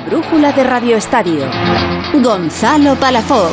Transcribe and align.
La 0.00 0.06
brújula 0.06 0.52
de 0.52 0.64
Radio 0.64 0.96
Estadio. 0.96 1.44
Gonzalo 2.22 2.96
Palafox. 2.96 3.52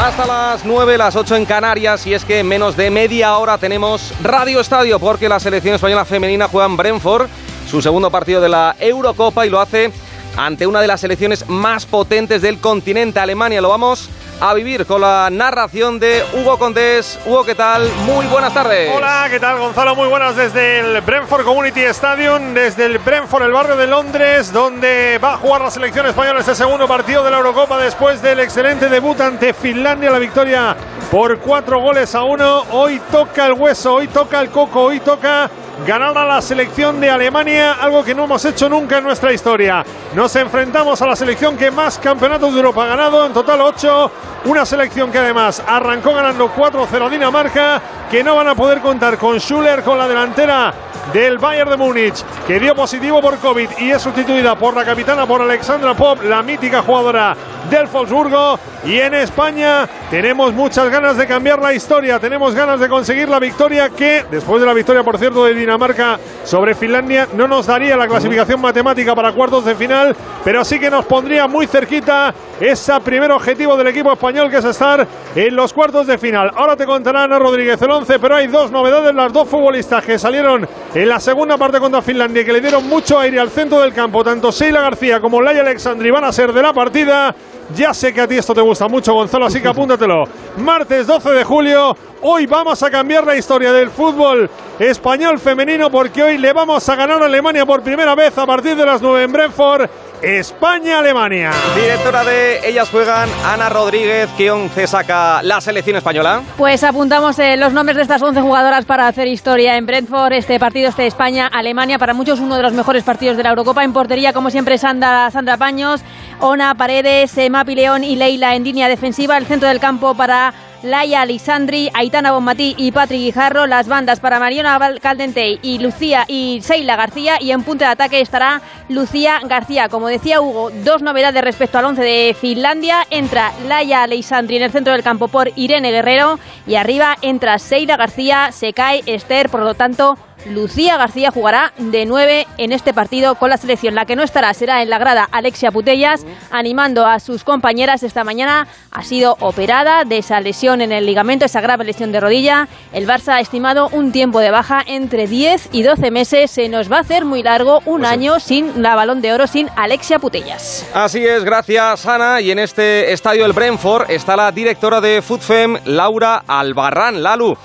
Hasta 0.00 0.24
las 0.24 0.64
9, 0.64 0.96
las 0.96 1.16
8 1.16 1.34
en 1.34 1.46
Canarias 1.46 2.06
y 2.06 2.14
es 2.14 2.24
que 2.24 2.38
en 2.38 2.46
menos 2.46 2.76
de 2.76 2.90
media 2.90 3.36
hora 3.36 3.58
tenemos 3.58 4.14
Radio 4.22 4.60
Estadio 4.60 5.00
porque 5.00 5.28
la 5.28 5.40
selección 5.40 5.74
española 5.74 6.04
femenina 6.04 6.46
juega 6.46 6.66
en 6.66 6.76
Brentford 6.76 7.28
su 7.68 7.82
segundo 7.82 8.08
partido 8.08 8.40
de 8.40 8.50
la 8.50 8.76
Eurocopa 8.78 9.44
y 9.44 9.50
lo 9.50 9.60
hace 9.60 9.90
ante 10.36 10.68
una 10.68 10.80
de 10.80 10.86
las 10.86 11.00
selecciones 11.00 11.48
más 11.48 11.86
potentes 11.86 12.40
del 12.40 12.58
continente, 12.58 13.18
Alemania. 13.18 13.60
Lo 13.60 13.70
vamos 13.70 14.08
a 14.40 14.54
vivir 14.54 14.86
con 14.86 15.02
la 15.02 15.28
narración 15.30 15.98
de 15.98 16.24
Hugo 16.32 16.58
Condés. 16.58 17.18
Hugo, 17.26 17.44
¿qué 17.44 17.54
tal? 17.54 17.90
Muy 18.06 18.24
buenas 18.26 18.54
tardes. 18.54 18.90
Hola, 18.94 19.26
¿qué 19.28 19.38
tal 19.38 19.58
Gonzalo? 19.58 19.94
Muy 19.94 20.08
buenas 20.08 20.34
desde 20.34 20.80
el 20.80 21.00
Brentford 21.02 21.44
Community 21.44 21.82
Stadium, 21.82 22.54
desde 22.54 22.86
el 22.86 22.98
Brentford, 22.98 23.42
el 23.42 23.52
barrio 23.52 23.76
de 23.76 23.86
Londres, 23.86 24.50
donde 24.50 25.20
va 25.22 25.34
a 25.34 25.36
jugar 25.36 25.60
la 25.60 25.70
selección 25.70 26.06
española 26.06 26.40
este 26.40 26.54
segundo 26.54 26.88
partido 26.88 27.22
de 27.22 27.30
la 27.30 27.36
Eurocopa 27.36 27.78
después 27.78 28.22
del 28.22 28.40
excelente 28.40 28.88
debut 28.88 29.20
ante 29.20 29.52
Finlandia, 29.52 30.10
la 30.10 30.18
victoria 30.18 30.74
por 31.10 31.38
cuatro 31.40 31.80
goles 31.80 32.14
a 32.14 32.22
uno. 32.22 32.64
Hoy 32.70 32.98
toca 33.10 33.44
el 33.46 33.52
hueso, 33.52 33.94
hoy 33.94 34.08
toca 34.08 34.40
el 34.40 34.48
coco, 34.48 34.84
hoy 34.84 35.00
toca 35.00 35.50
ganar 35.86 36.16
a 36.16 36.24
la 36.24 36.42
selección 36.42 37.00
de 37.00 37.10
Alemania, 37.10 37.72
algo 37.72 38.04
que 38.04 38.14
no 38.14 38.24
hemos 38.24 38.44
hecho 38.44 38.68
nunca 38.68 38.98
en 38.98 39.04
nuestra 39.04 39.32
historia. 39.32 39.84
Nos 40.14 40.34
enfrentamos 40.34 41.00
a 41.02 41.06
la 41.06 41.14
selección 41.14 41.56
que 41.56 41.70
más 41.70 41.96
campeonatos 41.98 42.52
de 42.52 42.58
Europa 42.58 42.82
ha 42.82 42.88
ganado, 42.88 43.24
en 43.24 43.32
total 43.32 43.60
8. 43.60 44.10
Una 44.46 44.66
selección 44.66 45.12
que 45.12 45.18
además 45.18 45.62
arrancó 45.64 46.12
ganando 46.12 46.50
4-0 46.52 47.06
a 47.06 47.08
Dinamarca, 47.08 47.82
que 48.10 48.24
no 48.24 48.34
van 48.34 48.48
a 48.48 48.56
poder 48.56 48.80
contar 48.80 49.18
con 49.18 49.38
Schuller, 49.38 49.82
con 49.84 49.96
la 49.96 50.08
delantera 50.08 50.74
del 51.12 51.38
Bayern 51.38 51.70
de 51.70 51.76
Múnich, 51.76 52.24
que 52.46 52.58
dio 52.58 52.74
positivo 52.74 53.20
por 53.20 53.38
COVID 53.38 53.68
y 53.78 53.90
es 53.90 54.02
sustituida 54.02 54.56
por 54.56 54.74
la 54.74 54.84
capitana, 54.84 55.26
por 55.26 55.42
Alexandra 55.42 55.94
Pop, 55.94 56.22
la 56.24 56.42
mítica 56.42 56.82
jugadora 56.82 57.36
del 57.68 57.86
Wolfsburgo. 57.86 58.58
Y 58.84 58.98
en 58.98 59.14
España 59.14 59.88
tenemos 60.10 60.52
muchas 60.54 60.88
ganas 60.88 61.16
de 61.16 61.26
cambiar 61.26 61.60
la 61.60 61.74
historia, 61.74 62.18
tenemos 62.18 62.54
ganas 62.54 62.80
de 62.80 62.88
conseguir 62.88 63.28
la 63.28 63.38
victoria 63.38 63.90
que, 63.90 64.24
después 64.30 64.60
de 64.60 64.66
la 64.66 64.72
victoria, 64.72 65.02
por 65.02 65.18
cierto, 65.18 65.44
de 65.44 65.54
Dinamarca 65.54 66.18
sobre 66.44 66.74
Finlandia, 66.74 67.28
no 67.34 67.46
nos 67.46 67.66
daría 67.66 67.96
la 67.96 68.08
clasificación 68.08 68.60
matemática 68.60 69.14
para 69.14 69.32
cuartos 69.32 69.64
de 69.64 69.74
final, 69.74 69.99
pero 70.44 70.64
sí 70.64 70.78
que 70.78 70.90
nos 70.90 71.04
pondría 71.04 71.46
muy 71.46 71.66
cerquita 71.66 72.34
ese 72.60 73.00
primer 73.00 73.30
objetivo 73.32 73.76
del 73.76 73.86
equipo 73.88 74.12
español, 74.12 74.50
que 74.50 74.58
es 74.58 74.64
estar 74.64 75.06
en 75.34 75.56
los 75.56 75.72
cuartos 75.72 76.06
de 76.06 76.18
final. 76.18 76.50
Ahora 76.54 76.76
te 76.76 76.84
contará 76.84 77.24
Ana 77.24 77.38
Rodríguez 77.38 77.80
el 77.82 77.90
11, 77.90 78.18
pero 78.18 78.36
hay 78.36 78.46
dos 78.46 78.70
novedades, 78.70 79.14
las 79.14 79.32
dos 79.32 79.48
futbolistas 79.48 80.04
que 80.04 80.18
salieron 80.18 80.68
en 80.94 81.08
la 81.08 81.20
segunda 81.20 81.56
parte 81.56 81.78
contra 81.78 82.02
Finlandia, 82.02 82.44
que 82.44 82.52
le 82.52 82.60
dieron 82.60 82.86
mucho 82.88 83.18
aire 83.18 83.40
al 83.40 83.50
centro 83.50 83.80
del 83.80 83.92
campo, 83.92 84.24
tanto 84.24 84.50
Sheila 84.50 84.82
García 84.82 85.20
como 85.20 85.40
Laia 85.40 85.60
Alexandri 85.62 86.10
van 86.10 86.24
a 86.24 86.32
ser 86.32 86.52
de 86.52 86.62
la 86.62 86.72
partida. 86.72 87.34
Ya 87.76 87.94
sé 87.94 88.12
que 88.12 88.20
a 88.20 88.26
ti 88.26 88.36
esto 88.36 88.52
te 88.52 88.60
gusta 88.60 88.88
mucho, 88.88 89.14
Gonzalo, 89.14 89.46
así 89.46 89.60
que 89.60 89.68
apúntatelo. 89.68 90.24
Martes 90.58 91.06
12 91.06 91.30
de 91.30 91.44
julio, 91.44 91.96
hoy 92.22 92.46
vamos 92.46 92.82
a 92.82 92.90
cambiar 92.90 93.24
la 93.24 93.36
historia 93.36 93.72
del 93.72 93.90
fútbol 93.90 94.50
español 94.78 95.38
femenino 95.38 95.90
porque 95.90 96.22
hoy 96.22 96.38
le 96.38 96.52
vamos 96.52 96.88
a 96.88 96.96
ganar 96.96 97.22
a 97.22 97.26
Alemania 97.26 97.66
por 97.66 97.82
primera 97.82 98.14
vez 98.14 98.36
a 98.38 98.46
partir 98.46 98.76
de 98.76 98.86
las 98.86 99.02
9 99.02 99.24
en 99.24 99.32
Brentford. 99.32 99.90
España-Alemania. 100.22 101.50
Directora 101.74 102.22
de 102.24 102.68
Ellas 102.68 102.90
Juegan, 102.90 103.28
Ana 103.42 103.70
Rodríguez, 103.70 104.28
¿qué 104.36 104.50
once 104.50 104.86
saca 104.86 105.42
la 105.42 105.62
selección 105.62 105.96
española? 105.96 106.42
Pues 106.58 106.84
apuntamos 106.84 107.38
eh, 107.38 107.56
los 107.56 107.72
nombres 107.72 107.96
de 107.96 108.02
estas 108.02 108.20
11 108.20 108.42
jugadoras 108.42 108.84
para 108.84 109.08
hacer 109.08 109.28
historia 109.28 109.78
en 109.78 109.86
Brentford. 109.86 110.34
Este 110.34 110.60
partido 110.60 110.90
este 110.90 111.06
España-Alemania, 111.06 111.98
para 111.98 112.12
muchos 112.12 112.38
uno 112.38 112.56
de 112.56 112.62
los 112.62 112.74
mejores 112.74 113.02
partidos 113.02 113.38
de 113.38 113.44
la 113.44 113.48
Eurocopa. 113.48 113.82
En 113.82 113.94
portería, 113.94 114.34
como 114.34 114.50
siempre, 114.50 114.76
Sandra, 114.76 115.30
Sandra 115.30 115.56
Paños, 115.56 116.02
Ona 116.40 116.74
Paredes, 116.74 117.36
eh, 117.38 117.48
Mapi 117.48 117.74
León 117.74 118.04
y 118.04 118.16
Leila 118.16 118.54
en 118.54 118.64
línea 118.64 118.88
defensiva. 118.88 119.38
El 119.38 119.46
centro 119.46 119.68
del 119.68 119.80
campo 119.80 120.14
para 120.14 120.52
Laia 120.82 121.22
Alessandri, 121.22 121.90
Aitana 121.92 122.32
Bonmatí 122.32 122.74
y 122.78 122.92
Patrick 122.92 123.20
Guijarro, 123.20 123.66
las 123.66 123.86
bandas 123.86 124.20
para 124.20 124.38
Mariona 124.38 124.78
Caldente 125.00 125.58
y 125.62 125.78
Lucía 125.78 126.24
y 126.26 126.60
Seila 126.62 126.96
García 126.96 127.36
y 127.40 127.50
en 127.50 127.62
punto 127.62 127.84
de 127.84 127.90
ataque 127.90 128.20
estará 128.20 128.62
Lucía 128.88 129.40
García. 129.44 129.88
Como 129.88 130.08
decía 130.08 130.40
Hugo, 130.40 130.70
dos 130.84 131.02
novedades 131.02 131.44
respecto 131.44 131.78
al 131.78 131.84
11 131.84 132.02
de 132.02 132.36
Finlandia. 132.38 133.06
Entra 133.10 133.52
Laia 133.68 134.02
Alessandri 134.04 134.56
en 134.56 134.62
el 134.62 134.72
centro 134.72 134.92
del 134.92 135.02
campo 135.02 135.28
por 135.28 135.50
Irene 135.56 135.90
Guerrero 135.90 136.38
y 136.66 136.76
arriba 136.76 137.16
entra 137.20 137.58
Seila 137.58 137.96
García, 137.96 138.50
se 138.52 138.72
cae 138.72 139.02
Esther, 139.06 139.50
por 139.50 139.60
lo 139.60 139.74
tanto 139.74 140.16
Lucía 140.46 140.96
García 140.96 141.30
jugará 141.30 141.72
de 141.78 142.06
nueve 142.06 142.46
en 142.58 142.72
este 142.72 142.92
partido 142.92 143.34
con 143.34 143.50
la 143.50 143.56
selección. 143.56 143.94
La 143.94 144.06
que 144.06 144.16
no 144.16 144.22
estará 144.22 144.52
será 144.54 144.82
en 144.82 144.90
la 144.90 144.98
grada 144.98 145.28
Alexia 145.30 145.70
Putellas, 145.70 146.24
animando 146.50 147.06
a 147.06 147.20
sus 147.20 147.44
compañeras. 147.44 148.02
Esta 148.02 148.24
mañana 148.24 148.66
ha 148.90 149.02
sido 149.02 149.36
operada 149.40 150.04
de 150.04 150.18
esa 150.18 150.40
lesión 150.40 150.80
en 150.80 150.92
el 150.92 151.06
ligamento, 151.06 151.44
esa 151.44 151.60
grave 151.60 151.84
lesión 151.84 152.12
de 152.12 152.20
rodilla. 152.20 152.68
El 152.92 153.06
Barça 153.06 153.34
ha 153.34 153.40
estimado 153.40 153.88
un 153.92 154.12
tiempo 154.12 154.40
de 154.40 154.50
baja 154.50 154.82
entre 154.86 155.26
10 155.26 155.68
y 155.72 155.82
12 155.82 156.10
meses. 156.10 156.50
Se 156.50 156.68
nos 156.68 156.90
va 156.90 156.98
a 156.98 157.00
hacer 157.00 157.24
muy 157.24 157.42
largo 157.42 157.80
un 157.84 158.00
Pues 158.00 158.12
año 158.12 158.40
sin 158.40 158.82
la 158.82 158.94
balón 158.94 159.20
de 159.20 159.32
oro, 159.32 159.46
sin 159.46 159.68
Alexia 159.76 160.18
Putellas. 160.18 160.86
Así 160.94 161.24
es, 161.24 161.44
gracias 161.44 162.06
Ana. 162.06 162.40
Y 162.40 162.50
en 162.50 162.58
este 162.58 163.12
estadio 163.12 163.42
del 163.42 163.52
Brentford 163.52 164.10
está 164.10 164.36
la 164.36 164.50
directora 164.50 165.00
de 165.00 165.22
FUTFEM, 165.22 165.78
Laura 165.84 166.42
Albarrán. 166.46 167.22
Lalu, 167.22 167.56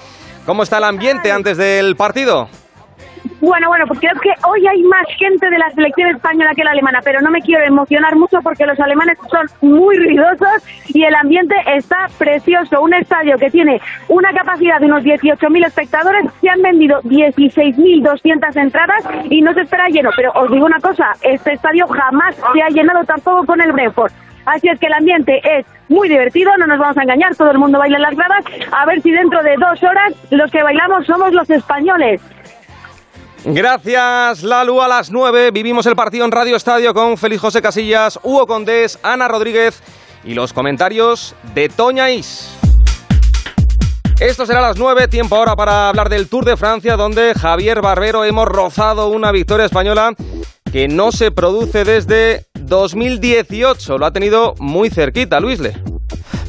¿cómo 0.45 0.63
está 0.63 0.77
el 0.77 0.83
ambiente 0.83 1.31
antes 1.31 1.57
del 1.57 1.95
partido? 1.95 2.49
Bueno, 3.45 3.67
bueno, 3.67 3.85
pues 3.85 3.99
creo 3.99 4.19
que 4.21 4.33
hoy 4.47 4.65
hay 4.65 4.81
más 4.85 5.05
gente 5.19 5.47
de 5.47 5.59
la 5.59 5.69
selección 5.69 6.09
española 6.09 6.55
que 6.55 6.63
la 6.63 6.71
alemana, 6.71 7.01
pero 7.03 7.21
no 7.21 7.29
me 7.29 7.43
quiero 7.43 7.63
emocionar 7.63 8.15
mucho 8.15 8.41
porque 8.41 8.65
los 8.65 8.79
alemanes 8.79 9.19
son 9.29 9.45
muy 9.61 9.97
ruidosos 9.97 10.63
y 10.87 11.03
el 11.03 11.13
ambiente 11.13 11.53
está 11.75 12.07
precioso. 12.17 12.81
Un 12.81 12.95
estadio 12.95 13.37
que 13.37 13.51
tiene 13.51 13.79
una 14.07 14.33
capacidad 14.33 14.79
de 14.79 14.87
unos 14.87 15.03
18.000 15.03 15.67
espectadores, 15.67 16.25
se 16.41 16.49
han 16.49 16.63
vendido 16.63 16.99
16.200 17.03 18.55
entradas 18.55 19.03
y 19.29 19.43
no 19.43 19.53
se 19.53 19.61
espera 19.61 19.89
lleno. 19.89 20.09
Pero 20.15 20.31
os 20.33 20.49
digo 20.49 20.65
una 20.65 20.79
cosa, 20.79 21.11
este 21.21 21.53
estadio 21.53 21.85
jamás 21.87 22.35
se 22.51 22.63
ha 22.63 22.69
llenado 22.69 23.03
tampoco 23.03 23.45
con 23.45 23.61
el 23.61 23.71
Brentford. 23.73 24.11
Así 24.47 24.69
es 24.69 24.79
que 24.79 24.87
el 24.87 24.93
ambiente 24.93 25.39
es 25.43 25.67
muy 25.87 26.09
divertido, 26.09 26.51
no 26.57 26.65
nos 26.65 26.79
vamos 26.79 26.97
a 26.97 27.03
engañar, 27.03 27.35
todo 27.35 27.51
el 27.51 27.59
mundo 27.59 27.77
baila 27.77 27.97
en 27.97 28.01
las 28.01 28.15
gradas. 28.15 28.43
A 28.71 28.87
ver 28.87 29.01
si 29.03 29.11
dentro 29.11 29.43
de 29.43 29.55
dos 29.57 29.83
horas 29.83 30.13
los 30.31 30.49
que 30.49 30.63
bailamos 30.63 31.05
somos 31.05 31.31
los 31.31 31.47
españoles. 31.47 32.21
Gracias, 33.47 34.41
Lalu. 34.41 34.81
A 34.81 34.87
las 34.87 35.11
9 35.11 35.51
vivimos 35.51 35.85
el 35.85 35.95
partido 35.95 36.25
en 36.25 36.31
Radio 36.31 36.55
Estadio 36.55 36.95
con 36.95 37.15
Félix 37.15 37.41
José 37.41 37.61
Casillas, 37.61 38.19
Hugo 38.23 38.47
Condés, 38.47 38.97
Ana 39.03 39.27
Rodríguez 39.27 39.83
y 40.23 40.33
los 40.33 40.51
comentarios 40.51 41.35
de 41.53 41.69
Toña 41.69 42.09
Is. 42.09 42.49
Esto 44.19 44.47
será 44.47 44.59
a 44.59 44.69
las 44.69 44.77
9, 44.77 45.07
tiempo 45.09 45.35
ahora 45.35 45.55
para 45.55 45.89
hablar 45.89 46.09
del 46.09 46.27
Tour 46.27 46.45
de 46.45 46.57
Francia, 46.57 46.95
donde 46.95 47.35
Javier 47.35 47.81
Barbero 47.81 48.23
hemos 48.23 48.47
rozado 48.47 49.09
una 49.09 49.31
victoria 49.31 49.67
española 49.67 50.15
que 50.71 50.87
no 50.87 51.11
se 51.11 51.29
produce 51.29 51.83
desde 51.83 52.47
2018. 52.61 53.99
Lo 53.99 54.07
ha 54.07 54.11
tenido 54.11 54.55
muy 54.57 54.89
cerquita, 54.89 55.39
Luisle. 55.39 55.75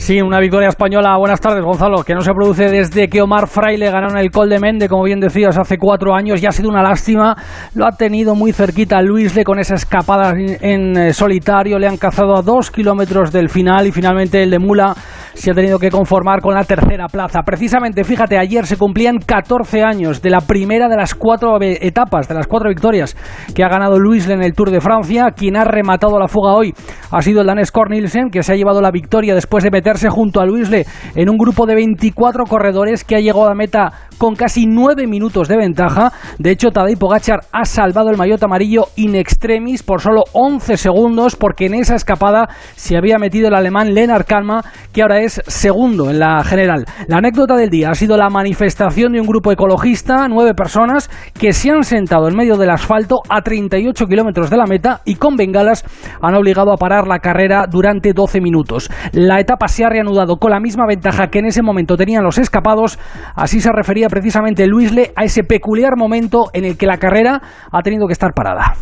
Sí, 0.06 0.22
una 0.22 0.39
victoria 0.39 0.69
española. 0.69 1.17
Buenas 1.17 1.41
tardes, 1.41 1.65
Gonzalo, 1.65 2.05
que 2.05 2.15
no 2.15 2.21
se 2.21 2.33
produce 2.33 2.71
desde 2.71 3.09
que 3.09 3.21
Omar 3.21 3.49
Fraile 3.49 3.91
ganó 3.91 4.11
en 4.11 4.19
el 4.19 4.31
Col 4.31 4.49
de 4.49 4.61
Mende, 4.61 4.89
como 4.89 5.03
bien 5.03 5.19
decías, 5.19 5.59
hace 5.59 5.78
cuatro 5.78 6.15
años. 6.15 6.41
Ya 6.41 6.50
ha 6.50 6.53
sido 6.53 6.69
una 6.69 6.81
lástima. 6.81 7.34
Lo 7.75 7.89
ha 7.89 7.91
tenido 7.91 8.37
muy 8.37 8.53
cerquita 8.53 9.03
Luisle 9.03 9.43
con 9.43 9.59
esa 9.59 9.75
escapada 9.75 10.31
en, 10.31 10.59
en, 10.61 10.97
eh, 10.97 11.12
solitario. 11.12 11.77
Le 11.81 11.89
han 11.89 11.97
cazado 11.97 12.39
a 12.39 12.43
dos 12.43 12.71
kilómetros 12.71 13.33
del 13.33 13.49
final 13.49 13.89
y 13.89 13.91
finalmente 13.91 14.44
el 14.44 14.50
de 14.53 14.61
Mula 14.61 14.94
se 15.34 15.50
ha 15.50 15.55
tenido 15.55 15.81
que 15.81 15.91
conformar 15.91 16.41
con 16.41 16.55
la 16.55 16.62
tercera 16.62 17.09
plaza. 17.09 17.43
Precisamente, 17.43 18.05
fíjate, 18.05 18.38
ayer 18.38 18.65
se 18.65 18.77
cumplían 18.77 19.19
14 19.19 19.83
años 19.83 20.23
de 20.23 20.31
la 20.31 20.41
primera 20.41 20.88
de 20.88 20.97
las 20.97 21.17
cuatro 21.17 21.59
etapas, 21.61 22.29
de 22.29 22.35
las 22.35 22.47
cuatro 22.47 22.69
victorias 22.69 23.17
que 23.56 23.64
ha 23.64 23.69
ganado 23.69 23.99
Luisle 23.99 24.35
en 24.35 24.44
el 24.44 24.55
Tour 24.55 24.70
de 24.70 24.81
Francia. 24.81 25.32
Quien 25.37 25.56
ha 25.56 25.64
rematado 25.64 26.17
la 26.20 26.29
fuga 26.29 26.55
hoy 26.55 26.73
ha 27.11 27.23
sido 27.23 27.41
el 27.41 27.49
danés 27.49 27.73
Cornelsen, 27.73 28.31
que 28.31 28.44
se 28.44 28.53
ha 28.53 28.56
llevado 28.56 28.81
la 28.81 28.93
victoria 28.93 29.35
después 29.35 29.64
de 29.64 29.73
junto 30.08 30.40
a 30.40 30.46
Luisle 30.46 30.87
en 31.14 31.31
un 31.31 31.37
grupo 31.37 31.66
de 31.66 31.75
24 31.75 32.44
corredores 32.44 33.04
que 33.04 33.16
ha 33.16 33.20
llegado 33.20 33.48
a 33.48 33.54
meta 33.54 33.93
con 34.19 34.34
casi 34.34 34.66
9 34.66 35.06
minutos 35.06 35.48
de 35.48 35.56
ventaja. 35.56 36.12
De 36.38 36.50
hecho, 36.50 36.70
Tadej 36.70 36.98
Pogachar 36.98 37.40
ha 37.52 37.64
salvado 37.64 38.10
el 38.10 38.16
maillot 38.16 38.43
amarillo 38.43 38.88
in 38.96 39.14
extremis 39.14 39.82
por 39.82 40.00
solo 40.00 40.25
11 40.32 40.76
segundos 40.76 41.37
porque 41.37 41.66
en 41.66 41.75
esa 41.75 41.94
escapada 41.94 42.48
se 42.75 42.96
había 42.96 43.19
metido 43.19 43.48
el 43.48 43.54
alemán 43.54 43.94
Lennart 43.94 44.26
Kalma, 44.26 44.62
que 44.93 45.02
ahora 45.02 45.20
es 45.20 45.43
segundo 45.46 46.10
en 46.10 46.19
la 46.19 46.43
general. 46.44 46.84
La 47.08 47.19
anécdota 47.19 47.56
del 47.56 47.70
día 47.70 47.90
ha 47.90 47.94
sido 47.94 48.16
la 48.16 48.31
manifestación 48.31 49.12
de 49.12 49.20
un 49.20 49.26
grupo 49.26 49.52
ecologista, 49.52 50.28
nueve 50.28 50.54
personas, 50.54 51.10
que 51.38 51.52
se 51.52 51.70
han 51.70 51.84
sentado 51.84 52.28
en 52.28 52.37
medio 52.37 52.56
del 52.56 52.70
asfalto 52.70 53.20
a 53.28 53.43
38 53.43 54.06
kilómetros 54.06 54.50
de 54.50 54.56
la 54.56 54.66
meta 54.66 55.00
y 55.04 55.16
con 55.16 55.37
bengalas 55.37 55.84
han 56.20 56.34
obligado 56.34 56.72
a 56.72 56.76
parar 56.76 57.06
la 57.06 57.19
carrera 57.19 57.66
durante 57.70 58.12
12 58.12 58.40
minutos. 58.40 58.90
La 59.12 59.40
etapa 59.40 59.69
se 59.76 59.84
ha 59.84 59.90
reanudado 59.90 60.37
con 60.37 60.50
la 60.50 60.58
misma 60.58 60.87
ventaja 60.87 61.26
que 61.26 61.40
en 61.40 61.46
ese 61.46 61.61
momento 61.61 61.96
tenían 61.96 62.25
los 62.25 62.38
escapados. 62.38 62.99
Así 63.34 63.61
se 63.61 63.70
refería 63.70 64.08
precisamente 64.08 64.67
Luisle 64.67 65.12
a 65.14 65.25
ese 65.25 65.44
peculiar 65.44 65.96
momento 65.99 66.46
en 66.55 66.64
el 66.64 66.78
que 66.78 66.87
la 66.87 66.96
carrera 66.96 67.43
ha 67.70 67.82
tenido 67.82 68.06
que 68.06 68.14
estar 68.14 68.32
parada. 68.32 68.75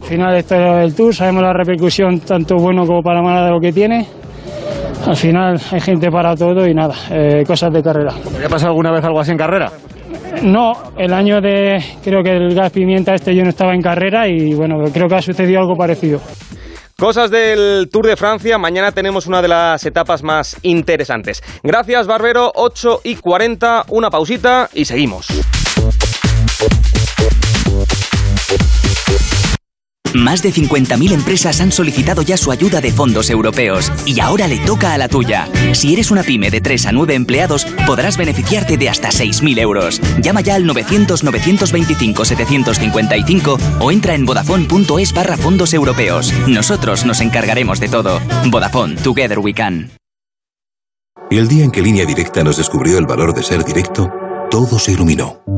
Al 0.00 0.06
final 0.06 0.36
esto 0.36 0.54
es 0.54 0.84
el 0.84 0.94
Tour, 0.94 1.12
sabemos 1.12 1.42
la 1.42 1.52
repercusión 1.52 2.20
tanto 2.20 2.54
bueno 2.54 2.86
como 2.86 3.02
para 3.02 3.20
mala 3.20 3.46
de 3.46 3.50
lo 3.50 3.58
que 3.58 3.72
tiene. 3.72 4.06
Al 5.04 5.16
final 5.16 5.60
hay 5.72 5.80
gente 5.80 6.10
para 6.10 6.36
todo 6.36 6.64
y 6.64 6.74
nada, 6.74 6.94
eh, 7.10 7.42
cosas 7.44 7.72
de 7.72 7.82
carrera. 7.82 8.12
¿Te 8.12 8.46
ha 8.46 8.48
pasado 8.48 8.70
alguna 8.70 8.92
vez 8.92 9.02
algo 9.04 9.18
así 9.18 9.32
en 9.32 9.36
carrera? 9.36 9.72
No, 10.44 10.74
el 10.96 11.12
año 11.12 11.40
de, 11.40 11.82
creo 12.04 12.22
que 12.22 12.36
el 12.36 12.54
gas 12.54 12.70
pimienta 12.70 13.14
este 13.14 13.34
yo 13.34 13.42
no 13.42 13.48
estaba 13.48 13.74
en 13.74 13.80
carrera 13.80 14.28
y 14.28 14.54
bueno, 14.54 14.76
creo 14.92 15.08
que 15.08 15.16
ha 15.16 15.22
sucedido 15.22 15.58
algo 15.58 15.74
parecido. 15.74 16.20
Cosas 17.00 17.30
del 17.30 17.88
Tour 17.92 18.08
de 18.08 18.16
Francia. 18.16 18.58
Mañana 18.58 18.90
tenemos 18.90 19.28
una 19.28 19.40
de 19.40 19.46
las 19.46 19.86
etapas 19.86 20.24
más 20.24 20.56
interesantes. 20.62 21.44
Gracias, 21.62 22.08
Barbero. 22.08 22.50
8 22.56 23.02
y 23.04 23.14
40. 23.14 23.84
Una 23.90 24.10
pausita 24.10 24.68
y 24.74 24.84
seguimos. 24.84 25.28
Más 30.18 30.42
de 30.42 30.52
50.000 30.52 31.12
empresas 31.12 31.60
han 31.60 31.70
solicitado 31.70 32.22
ya 32.22 32.36
su 32.36 32.50
ayuda 32.50 32.80
de 32.80 32.90
fondos 32.90 33.30
europeos 33.30 33.92
y 34.04 34.18
ahora 34.18 34.48
le 34.48 34.58
toca 34.58 34.92
a 34.92 34.98
la 34.98 35.08
tuya. 35.08 35.48
Si 35.74 35.92
eres 35.92 36.10
una 36.10 36.24
pyme 36.24 36.50
de 36.50 36.60
3 36.60 36.86
a 36.86 36.92
9 36.92 37.14
empleados, 37.14 37.64
podrás 37.86 38.16
beneficiarte 38.16 38.76
de 38.76 38.88
hasta 38.88 39.10
6.000 39.10 39.60
euros. 39.60 40.00
Llama 40.20 40.40
ya 40.40 40.56
al 40.56 40.64
900-925-755 40.64 43.58
o 43.78 43.92
entra 43.92 44.16
en 44.16 44.26
vodafone.es 44.26 45.12
barra 45.12 45.36
fondos 45.36 45.72
europeos. 45.72 46.34
Nosotros 46.48 47.06
nos 47.06 47.20
encargaremos 47.20 47.78
de 47.78 47.88
todo. 47.88 48.20
Vodafone, 48.46 48.96
Together 48.96 49.38
We 49.38 49.54
Can. 49.54 49.92
El 51.30 51.46
día 51.46 51.62
en 51.62 51.70
que 51.70 51.80
Línea 51.80 52.06
Directa 52.06 52.42
nos 52.42 52.56
descubrió 52.56 52.98
el 52.98 53.06
valor 53.06 53.34
de 53.34 53.44
ser 53.44 53.62
directo, 53.62 54.10
todo 54.50 54.80
se 54.80 54.90
iluminó. 54.90 55.57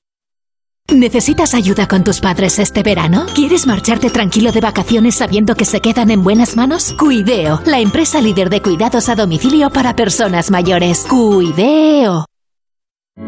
¿Necesitas 0.91 1.53
ayuda 1.53 1.87
con 1.87 2.03
tus 2.03 2.19
padres 2.19 2.59
este 2.59 2.83
verano? 2.83 3.25
¿Quieres 3.33 3.65
marcharte 3.65 4.09
tranquilo 4.09 4.51
de 4.51 4.59
vacaciones 4.59 5.15
sabiendo 5.15 5.55
que 5.55 5.63
se 5.63 5.79
quedan 5.79 6.11
en 6.11 6.21
buenas 6.21 6.57
manos? 6.57 6.93
Cuideo, 6.99 7.61
la 7.65 7.79
empresa 7.79 8.19
líder 8.19 8.49
de 8.49 8.61
cuidados 8.61 9.07
a 9.07 9.15
domicilio 9.15 9.69
para 9.69 9.95
personas 9.95 10.51
mayores. 10.51 11.05
Cuideo. 11.09 12.25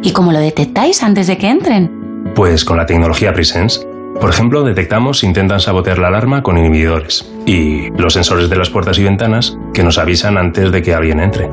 ¿Y 0.01 0.12
cómo 0.12 0.33
lo 0.33 0.39
detectáis 0.39 1.04
antes 1.04 1.27
de 1.27 1.38
que 1.38 1.50
entren? 1.50 2.33
Pues 2.36 2.65
con 2.65 2.77
la 2.77 2.86
tecnología 2.86 3.33
Presence. 3.33 3.88
Por 4.19 4.30
ejemplo, 4.30 4.63
detectamos 4.63 5.19
si 5.19 5.27
intentan 5.27 5.62
sabotear 5.62 6.00
la 6.00 6.07
alarma 6.07 6.44
con 6.44 6.57
inhibidores 6.57 7.31
y 7.45 7.89
los 7.92 8.13
sensores 8.13 8.50
de 8.50 8.57
las 8.57 8.69
puertas 8.69 9.00
y 9.00 9.04
ventanas 9.04 9.57
que 9.74 9.83
nos 9.83 9.98
avisan 9.98 10.38
antes 10.38 10.71
de 10.71 10.81
que 10.81 10.94
alguien 10.94 11.21
entre. 11.21 11.50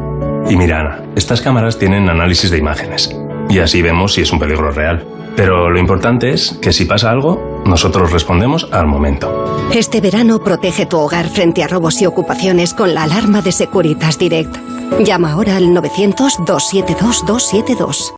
Y 0.48 0.56
mira, 0.56 0.80
Ana, 0.80 1.02
estas 1.14 1.40
cámaras 1.40 1.78
tienen 1.78 2.08
análisis 2.08 2.50
de 2.50 2.58
imágenes 2.58 3.16
y 3.48 3.60
así 3.60 3.80
vemos 3.80 4.14
si 4.14 4.22
es 4.22 4.32
un 4.32 4.40
peligro 4.40 4.72
real. 4.72 5.06
Pero 5.36 5.70
lo 5.70 5.78
importante 5.78 6.32
es 6.32 6.58
que 6.60 6.72
si 6.72 6.84
pasa 6.84 7.10
algo, 7.10 7.62
nosotros 7.64 8.10
respondemos 8.12 8.68
al 8.72 8.86
momento. 8.86 9.68
Este 9.72 10.00
verano 10.00 10.42
protege 10.42 10.86
tu 10.86 10.98
hogar 10.98 11.28
frente 11.28 11.62
a 11.62 11.68
robos 11.68 12.02
y 12.02 12.06
ocupaciones 12.06 12.74
con 12.74 12.94
la 12.94 13.04
alarma 13.04 13.42
de 13.42 13.52
Securitas 13.52 14.18
Direct. 14.18 14.56
Llama 15.04 15.30
ahora 15.32 15.56
al 15.56 15.68
900-272-272. 15.68 18.14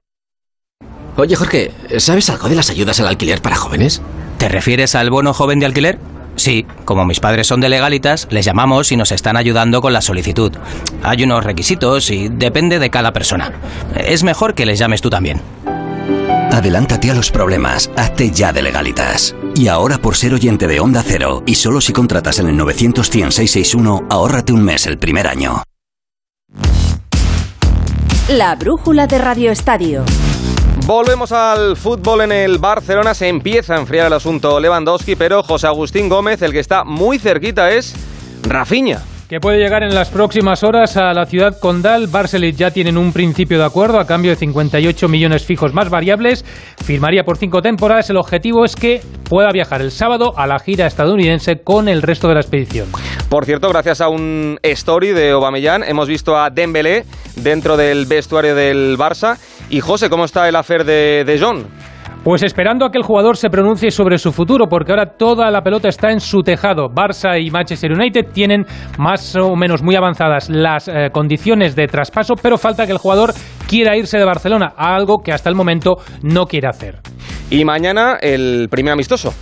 Oye 1.16 1.36
Jorge, 1.36 1.70
¿sabes 1.98 2.30
algo 2.30 2.48
de 2.48 2.54
las 2.54 2.70
ayudas 2.70 2.98
al 2.98 3.06
alquiler 3.06 3.42
para 3.42 3.56
jóvenes? 3.56 4.00
¿Te 4.38 4.48
refieres 4.48 4.94
al 4.94 5.10
bono 5.10 5.34
joven 5.34 5.60
de 5.60 5.66
alquiler? 5.66 5.98
Sí, 6.36 6.64
como 6.86 7.04
mis 7.04 7.20
padres 7.20 7.46
son 7.46 7.60
de 7.60 7.68
legalitas, 7.68 8.26
les 8.30 8.46
llamamos 8.46 8.90
y 8.90 8.96
nos 8.96 9.12
están 9.12 9.36
ayudando 9.36 9.82
con 9.82 9.92
la 9.92 10.00
solicitud. 10.00 10.52
Hay 11.02 11.22
unos 11.22 11.44
requisitos 11.44 12.10
y 12.10 12.30
depende 12.30 12.78
de 12.78 12.88
cada 12.88 13.12
persona. 13.12 13.52
Es 13.94 14.24
mejor 14.24 14.54
que 14.54 14.64
les 14.64 14.78
llames 14.78 15.02
tú 15.02 15.10
también. 15.10 15.42
Adelántate 16.52 17.10
a 17.10 17.14
los 17.14 17.30
problemas, 17.30 17.90
hazte 17.96 18.30
ya 18.30 18.52
de 18.52 18.60
legalitas. 18.60 19.34
Y 19.54 19.68
ahora 19.68 19.96
por 19.96 20.16
ser 20.16 20.34
oyente 20.34 20.66
de 20.66 20.80
Onda 20.80 21.02
Cero, 21.02 21.42
y 21.46 21.54
solo 21.54 21.80
si 21.80 21.94
contratas 21.94 22.40
en 22.40 22.48
el 22.48 22.58
900 22.58 23.06
661 23.06 24.08
ahórrate 24.10 24.52
un 24.52 24.62
mes 24.62 24.86
el 24.86 24.98
primer 24.98 25.28
año. 25.28 25.62
La 28.28 28.54
brújula 28.56 29.06
de 29.06 29.16
Radio 29.16 29.50
Estadio. 29.50 30.04
Volvemos 30.84 31.32
al 31.32 31.74
fútbol 31.74 32.20
en 32.20 32.32
el 32.32 32.58
Barcelona. 32.58 33.14
Se 33.14 33.28
empieza 33.28 33.74
a 33.74 33.78
enfriar 33.78 34.08
el 34.08 34.12
asunto 34.12 34.60
Lewandowski, 34.60 35.16
pero 35.16 35.42
José 35.42 35.68
Agustín 35.68 36.10
Gómez, 36.10 36.42
el 36.42 36.52
que 36.52 36.60
está 36.60 36.84
muy 36.84 37.18
cerquita, 37.18 37.70
es 37.70 37.94
Rafinha 38.42 39.02
que 39.32 39.40
puede 39.40 39.56
llegar 39.56 39.82
en 39.82 39.94
las 39.94 40.10
próximas 40.10 40.62
horas 40.62 40.98
a 40.98 41.14
la 41.14 41.24
ciudad 41.24 41.58
condal. 41.58 42.06
Barcelet 42.06 42.54
ya 42.54 42.70
tienen 42.70 42.98
un 42.98 43.14
principio 43.14 43.56
de 43.56 43.64
acuerdo 43.64 43.98
a 43.98 44.06
cambio 44.06 44.30
de 44.30 44.36
58 44.36 45.08
millones 45.08 45.46
fijos 45.46 45.72
más 45.72 45.88
variables. 45.88 46.44
Firmaría 46.84 47.24
por 47.24 47.38
cinco 47.38 47.62
temporadas. 47.62 48.10
El 48.10 48.18
objetivo 48.18 48.66
es 48.66 48.76
que 48.76 49.00
pueda 49.26 49.48
viajar 49.50 49.80
el 49.80 49.90
sábado 49.90 50.34
a 50.36 50.46
la 50.46 50.58
gira 50.58 50.86
estadounidense 50.86 51.62
con 51.64 51.88
el 51.88 52.02
resto 52.02 52.28
de 52.28 52.34
la 52.34 52.40
expedición. 52.40 52.88
Por 53.30 53.46
cierto, 53.46 53.70
gracias 53.70 54.02
a 54.02 54.10
un 54.10 54.58
story 54.62 55.12
de 55.12 55.30
Aubameyang 55.30 55.82
hemos 55.82 56.08
visto 56.08 56.36
a 56.36 56.50
Dembélé 56.50 57.06
dentro 57.36 57.78
del 57.78 58.04
vestuario 58.04 58.54
del 58.54 58.98
Barça. 58.98 59.38
Y 59.70 59.80
José, 59.80 60.10
¿cómo 60.10 60.26
está 60.26 60.46
el 60.46 60.56
afer 60.56 60.84
de, 60.84 61.24
de 61.24 61.40
John? 61.40 61.68
Pues 62.24 62.44
esperando 62.44 62.86
a 62.86 62.92
que 62.92 62.98
el 62.98 63.04
jugador 63.04 63.36
se 63.36 63.50
pronuncie 63.50 63.90
sobre 63.90 64.16
su 64.16 64.30
futuro, 64.30 64.68
porque 64.68 64.92
ahora 64.92 65.06
toda 65.18 65.50
la 65.50 65.62
pelota 65.62 65.88
está 65.88 66.12
en 66.12 66.20
su 66.20 66.42
tejado. 66.42 66.88
Barça 66.88 67.36
y 67.36 67.50
Manchester 67.50 67.92
United 67.92 68.26
tienen 68.32 68.64
más 68.96 69.34
o 69.34 69.56
menos 69.56 69.82
muy 69.82 69.96
avanzadas 69.96 70.48
las 70.48 70.86
eh, 70.86 71.08
condiciones 71.12 71.74
de 71.74 71.88
traspaso, 71.88 72.34
pero 72.40 72.58
falta 72.58 72.86
que 72.86 72.92
el 72.92 72.98
jugador 72.98 73.32
quiera 73.68 73.96
irse 73.96 74.18
de 74.18 74.24
Barcelona, 74.24 74.72
algo 74.76 75.18
que 75.18 75.32
hasta 75.32 75.48
el 75.48 75.56
momento 75.56 75.96
no 76.22 76.46
quiere 76.46 76.68
hacer. 76.68 77.00
Y 77.50 77.64
mañana 77.64 78.18
el 78.20 78.68
primer 78.70 78.92
amistoso. 78.92 79.34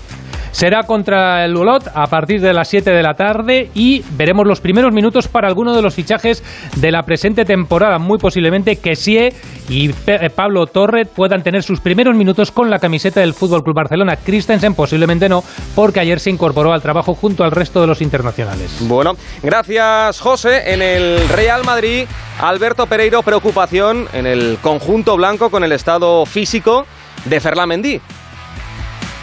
Será 0.53 0.83
contra 0.83 1.45
el 1.45 1.57
Ulot 1.57 1.89
a 1.95 2.07
partir 2.07 2.41
de 2.41 2.53
las 2.53 2.69
7 2.69 2.91
de 2.91 3.03
la 3.03 3.15
tarde 3.15 3.71
y 3.75 4.03
veremos 4.13 4.47
los 4.47 4.61
primeros 4.61 4.93
minutos 4.93 5.29
para 5.29 5.49
alguno 5.49 5.75
de 5.75 5.83
los 5.83 5.95
fichajes 5.95 6.43
de 6.77 6.91
la 6.91 7.03
presente 7.03 7.45
temporada. 7.45 7.99
Muy 7.99 8.19
posiblemente 8.19 8.77
que 8.77 8.97
Sie 8.97 9.33
y 9.69 9.91
eh, 10.07 10.31
Pablo 10.35 10.67
Torre 10.67 11.07
puedan 11.07 11.43
tener 11.43 11.63
sus 11.63 11.81
primeros 11.81 12.17
minutos 12.17 12.51
con 12.51 12.71
la 12.71 12.79
camiseta 12.79 13.21
del 13.21 13.35
Fútbol 13.35 13.63
Club 13.63 13.77
Barcelona. 13.77 14.17
Christensen 14.17 14.75
posiblemente 14.75 15.29
no, 15.29 15.45
porque 15.75 16.01
ayer 16.01 16.19
se 16.19 16.31
incorporó 16.31 16.73
al 16.73 16.83
trabajo 16.83 17.15
junto 17.15 17.45
al 17.45 17.53
resto 17.53 17.81
de 17.81 17.87
los 17.87 18.03
internacionales. 18.03 18.77
Bueno, 18.81 19.17
gracias 19.43 20.21
José. 20.21 20.73
En 20.73 20.83
el 20.83 21.29
Real 21.29 21.65
Madrid, 21.65 22.07
Alberto 22.41 22.87
Pereiro, 22.87 23.23
preocupación 23.23 24.09
en 24.13 24.27
el 24.27 24.59
conjunto 24.61 25.17
blanco 25.17 25.51
con 25.51 25.65
el 25.65 25.73
estado 25.73 26.27
físico 26.27 26.87
de 27.25 27.41
Ferland 27.41 27.69
Mendy. 27.69 28.01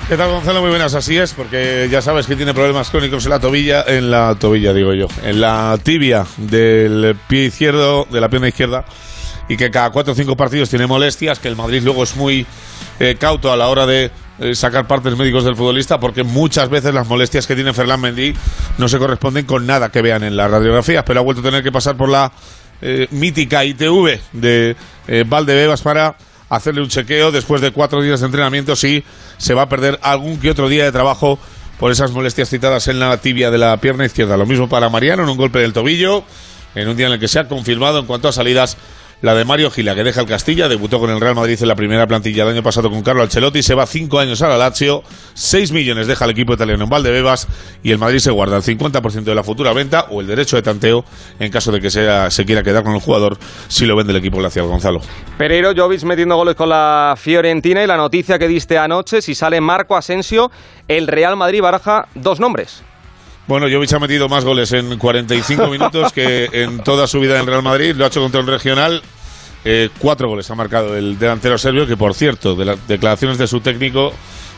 ¿Qué 0.08 0.16
tal, 0.16 0.32
Gonzalo? 0.32 0.62
Muy 0.62 0.70
buenas, 0.70 0.94
así 0.94 1.18
es, 1.18 1.34
porque 1.34 1.90
ya 1.92 2.02
sabes 2.02 2.28
que 2.28 2.38
tiene 2.38 2.54
problemas 2.54 2.90
crónicos 2.90 3.26
en 3.26 3.30
la 3.30 3.42
tobilla, 3.42 3.84
en 3.86 4.10
la 4.10 4.36
tobilla, 4.40 4.74
digo 4.74 4.94
yo, 4.94 5.08
en 5.26 5.42
la 5.42 5.78
tibia 5.84 6.26
del 6.38 7.18
pie 7.28 7.48
izquierdo, 7.48 8.08
de 8.10 8.22
la 8.22 8.30
pierna 8.30 8.48
izquierda, 8.48 8.86
y 9.50 9.58
que 9.58 9.70
cada 9.70 9.90
cuatro 9.90 10.14
o 10.14 10.16
cinco 10.16 10.38
partidos 10.38 10.70
tiene 10.70 10.88
molestias, 10.88 11.40
que 11.40 11.50
el 11.50 11.58
Madrid 11.58 11.82
luego 11.84 12.04
es 12.04 12.16
muy 12.16 12.46
eh, 13.02 13.18
cauto 13.20 13.52
a 13.52 13.58
la 13.58 13.68
hora 13.68 13.86
de 13.86 14.10
eh, 14.40 14.56
sacar 14.56 14.88
partes 14.88 15.18
médicos 15.18 15.44
del 15.44 15.58
futbolista, 15.58 16.00
porque 16.00 16.24
muchas 16.24 16.70
veces 16.70 16.94
las 16.94 17.06
molestias 17.06 17.46
que 17.46 17.56
tiene 17.56 17.74
Ferland 17.74 18.04
Mendy 18.04 18.34
no 18.78 18.88
se 18.88 19.00
corresponden 19.00 19.46
con 19.46 19.68
nada 19.68 19.90
que 19.90 20.02
vean 20.02 20.24
en 20.24 20.38
las 20.38 20.50
radiografías, 20.50 21.04
pero 21.06 21.20
ha 21.20 21.24
vuelto 21.24 21.42
a 21.42 21.44
tener 21.44 21.64
que 21.64 21.72
pasar 21.74 21.98
por 21.98 22.08
la 22.08 22.32
eh, 22.82 23.10
mítica 23.12 23.66
ITV 23.66 24.22
de 24.32 24.78
Valdebebas 25.26 25.82
para 25.82 26.16
hacerle 26.50 26.82
un 26.82 26.90
chequeo 26.90 27.32
después 27.32 27.62
de 27.62 27.72
cuatro 27.72 28.02
días 28.02 28.20
de 28.22 28.26
entrenamiento 28.28 28.76
si 28.76 29.04
se 29.38 29.54
va 29.54 29.64
a 29.64 29.70
perder 29.70 30.00
algún 30.02 30.40
que 30.40 30.50
otro 30.50 30.70
día 30.70 30.86
de 30.86 30.92
trabajo 30.92 31.40
por 31.80 31.92
esas 31.92 32.12
molestias 32.12 32.50
citadas 32.50 32.88
en 32.88 33.00
la 33.00 33.18
tibia 33.18 33.52
de 33.52 33.58
la 33.58 33.78
pierna 33.78 34.06
izquierda. 34.06 34.38
Lo 34.38 34.46
mismo 34.46 34.68
para 34.68 34.90
Mariano 34.90 35.24
en 35.24 35.30
un 35.30 35.38
golpe 35.38 35.60
del 35.60 35.74
tobillo, 35.74 36.24
en 36.76 36.88
un 36.88 36.98
día 36.98 37.08
en 37.08 37.14
el 37.14 37.20
que 37.20 37.28
se 37.28 37.40
ha 37.40 37.48
confirmado 37.48 38.00
en 38.00 38.06
cuanto 38.06 38.28
a 38.28 38.32
salidas 38.32 38.78
la 39.22 39.34
de 39.34 39.46
Mario 39.46 39.72
Gila, 39.72 39.96
que 39.96 40.04
deja 40.04 40.22
el 40.22 40.28
Castilla, 40.28 40.68
debutó 40.68 41.00
con 41.00 41.10
el 41.10 41.20
Real 41.20 41.36
Madrid 41.36 41.58
en 41.60 41.68
la 41.68 41.76
primera 41.76 42.06
plantilla 42.06 42.44
el 42.44 42.50
año 42.50 42.64
pasado 42.64 42.90
con 42.90 43.02
Carlo 43.02 43.24
Ancelotti, 43.24 43.64
se 43.64 43.74
va 43.74 43.86
cinco 43.88 44.20
años 44.20 44.42
a 44.42 44.48
la 44.48 44.58
Lazio, 44.58 45.02
seis 45.34 45.72
millones 45.72 46.08
deja 46.08 46.26
el 46.26 46.32
equipo 46.32 46.54
italiano 46.54 46.84
en 46.84 46.90
Valdebebas 46.90 47.48
y 47.82 47.92
el 47.92 47.98
Madrid 47.98 48.20
se 48.20 48.32
guarda 48.32 48.58
el 48.58 48.64
50% 48.64 49.24
de 49.24 49.36
la 49.36 49.44
futura 49.44 49.74
venta 49.74 50.06
o 50.12 50.22
el 50.22 50.28
derecho 50.28 50.56
de 50.56 50.62
tanteo 50.62 51.04
en 51.40 51.52
caso 51.52 51.72
de 51.72 51.80
que 51.80 51.90
sea, 51.90 52.30
se 52.30 52.46
quiera 52.46 52.62
quedar 52.62 52.84
con 52.84 52.94
el 52.94 53.02
jugador 53.02 53.38
si 53.68 53.86
lo 53.86 53.96
vende 53.96 54.14
el 54.14 54.20
equipo 54.20 54.38
glacial 54.38 54.68
Gonzalo. 54.68 55.00
Pereiro, 55.38 55.74
Jovic 55.76 56.04
metiendo 56.04 56.36
goles 56.36 56.56
con 56.56 56.70
la 56.70 57.16
Fiorentina 57.18 57.84
y 57.84 57.88
la 57.88 57.98
noticia 57.98 58.38
que 58.38 58.48
diste 58.48 58.78
anoche, 58.78 59.22
si 59.22 59.34
sale 59.34 59.60
Marco 59.62 59.96
Asensio, 59.96 60.52
el 60.88 61.08
Real 61.08 61.36
Madrid 61.36 61.62
baraja 61.62 62.08
dos 62.14 62.40
nombres. 62.40 62.84
Bueno, 63.48 63.68
Jovic 63.72 63.94
ha 63.94 64.00
metido 64.00 64.28
más 64.28 64.44
goles 64.44 64.74
en 64.74 64.98
45 64.98 65.68
minutos 65.72 66.12
que 66.12 66.50
en 66.52 66.80
toda 66.80 67.08
su 67.08 67.20
vida 67.22 67.36
en 67.36 67.42
el 67.42 67.48
Real 67.48 67.64
Madrid. 67.64 67.96
Lo 67.96 68.04
ha 68.04 68.10
hecho 68.10 68.22
contra 68.22 68.42
un 68.42 68.48
regional. 68.48 69.02
Eh, 69.64 69.90
cuatro 70.00 70.28
goles 70.28 70.50
ha 70.52 70.56
marcado 70.56 70.98
el 70.98 71.18
delantero 71.18 71.58
serbio, 71.58 71.88
que 71.88 71.96
por 71.96 72.14
cierto, 72.14 72.56
de 72.56 72.66
las 72.66 72.88
declaraciones 72.88 73.38
de 73.38 73.48
su 73.48 73.62
técnico, 73.62 74.14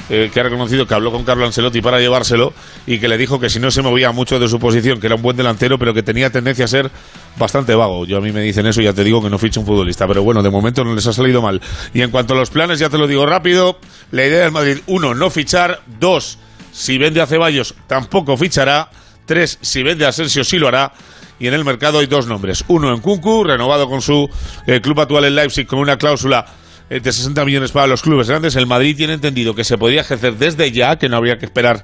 eh, 0.10 0.32
que 0.34 0.40
ha 0.40 0.44
reconocido 0.44 0.88
que 0.88 0.94
habló 0.96 1.12
con 1.12 1.24
Carlo 1.24 1.46
Ancelotti 1.46 1.82
para 1.82 2.00
llevárselo 2.00 2.52
y 2.88 3.00
que 3.00 3.08
le 3.08 3.18
dijo 3.18 3.40
que 3.40 3.50
si 3.50 3.60
no 3.60 3.70
se 3.70 3.84
movía 3.84 4.12
mucho 4.12 4.40
de 4.40 4.48
su 4.48 4.60
posición, 4.60 5.00
que 5.00 5.06
era 5.06 5.16
un 5.16 5.22
buen 5.22 5.38
delantero, 5.38 5.78
pero 5.78 5.94
que 5.94 6.02
tenía 6.02 6.32
tendencia 6.32 6.66
a 6.66 6.68
ser 6.68 6.92
bastante 7.38 7.76
vago. 7.76 8.06
Yo 8.06 8.18
a 8.18 8.22
mí 8.22 8.32
me 8.32 8.42
dicen 8.42 8.66
eso 8.66 8.82
y 8.82 8.86
ya 8.86 8.94
te 8.94 9.04
digo 9.04 9.22
que 9.22 9.30
no 9.30 9.38
ficha 9.38 9.60
un 9.60 9.68
futbolista, 9.68 10.08
pero 10.08 10.24
bueno, 10.24 10.42
de 10.42 10.50
momento 10.50 10.84
no 10.84 10.96
les 10.96 11.06
ha 11.06 11.14
salido 11.14 11.44
mal. 11.44 11.62
Y 11.94 12.02
en 12.02 12.10
cuanto 12.10 12.34
a 12.34 12.38
los 12.38 12.50
planes, 12.50 12.80
ya 12.80 12.90
te 12.90 12.98
lo 12.98 13.08
digo 13.08 13.26
rápido, 13.26 13.80
la 14.12 14.26
idea 14.26 14.42
del 14.42 14.52
Madrid, 14.52 14.80
uno, 14.88 15.14
no 15.14 15.30
fichar, 15.30 15.82
dos, 16.00 16.40
si 16.72 16.98
vende 16.98 17.22
a 17.22 17.28
Ceballos, 17.28 17.76
tampoco 17.88 18.38
fichará, 18.38 18.90
tres, 19.26 19.58
si 19.62 19.84
vende 19.84 20.06
a 20.06 20.10
Asensio, 20.10 20.44
sí 20.44 20.58
lo 20.58 20.68
hará, 20.68 20.94
y 21.40 21.48
en 21.48 21.54
el 21.54 21.64
mercado 21.64 22.00
hay 22.00 22.08
dos 22.08 22.28
nombres. 22.28 22.64
Uno 22.68 22.94
en 22.94 23.00
Kunku, 23.00 23.44
renovado 23.44 23.90
con 23.90 24.02
su 24.02 24.30
eh, 24.68 24.82
club 24.82 25.00
actual 25.00 25.26
en 25.26 25.36
Leipzig 25.36 25.66
con 25.66 25.80
una 25.80 25.98
cláusula 25.98 26.46
eh, 26.90 27.00
de 27.00 27.12
60 27.12 27.46
millones 27.46 27.72
para 27.72 27.88
los 27.88 28.02
clubes 28.02 28.28
grandes. 28.28 28.56
El 28.56 28.68
Madrid 28.68 28.96
tiene 28.98 29.14
entendido 29.14 29.56
que 29.56 29.64
se 29.64 29.78
podría 29.78 30.02
ejercer 30.02 30.36
desde 30.38 30.72
ya, 30.72 30.98
que 30.98 31.08
no 31.08 31.18
habría 31.18 31.38
que 31.38 31.46
esperar 31.46 31.82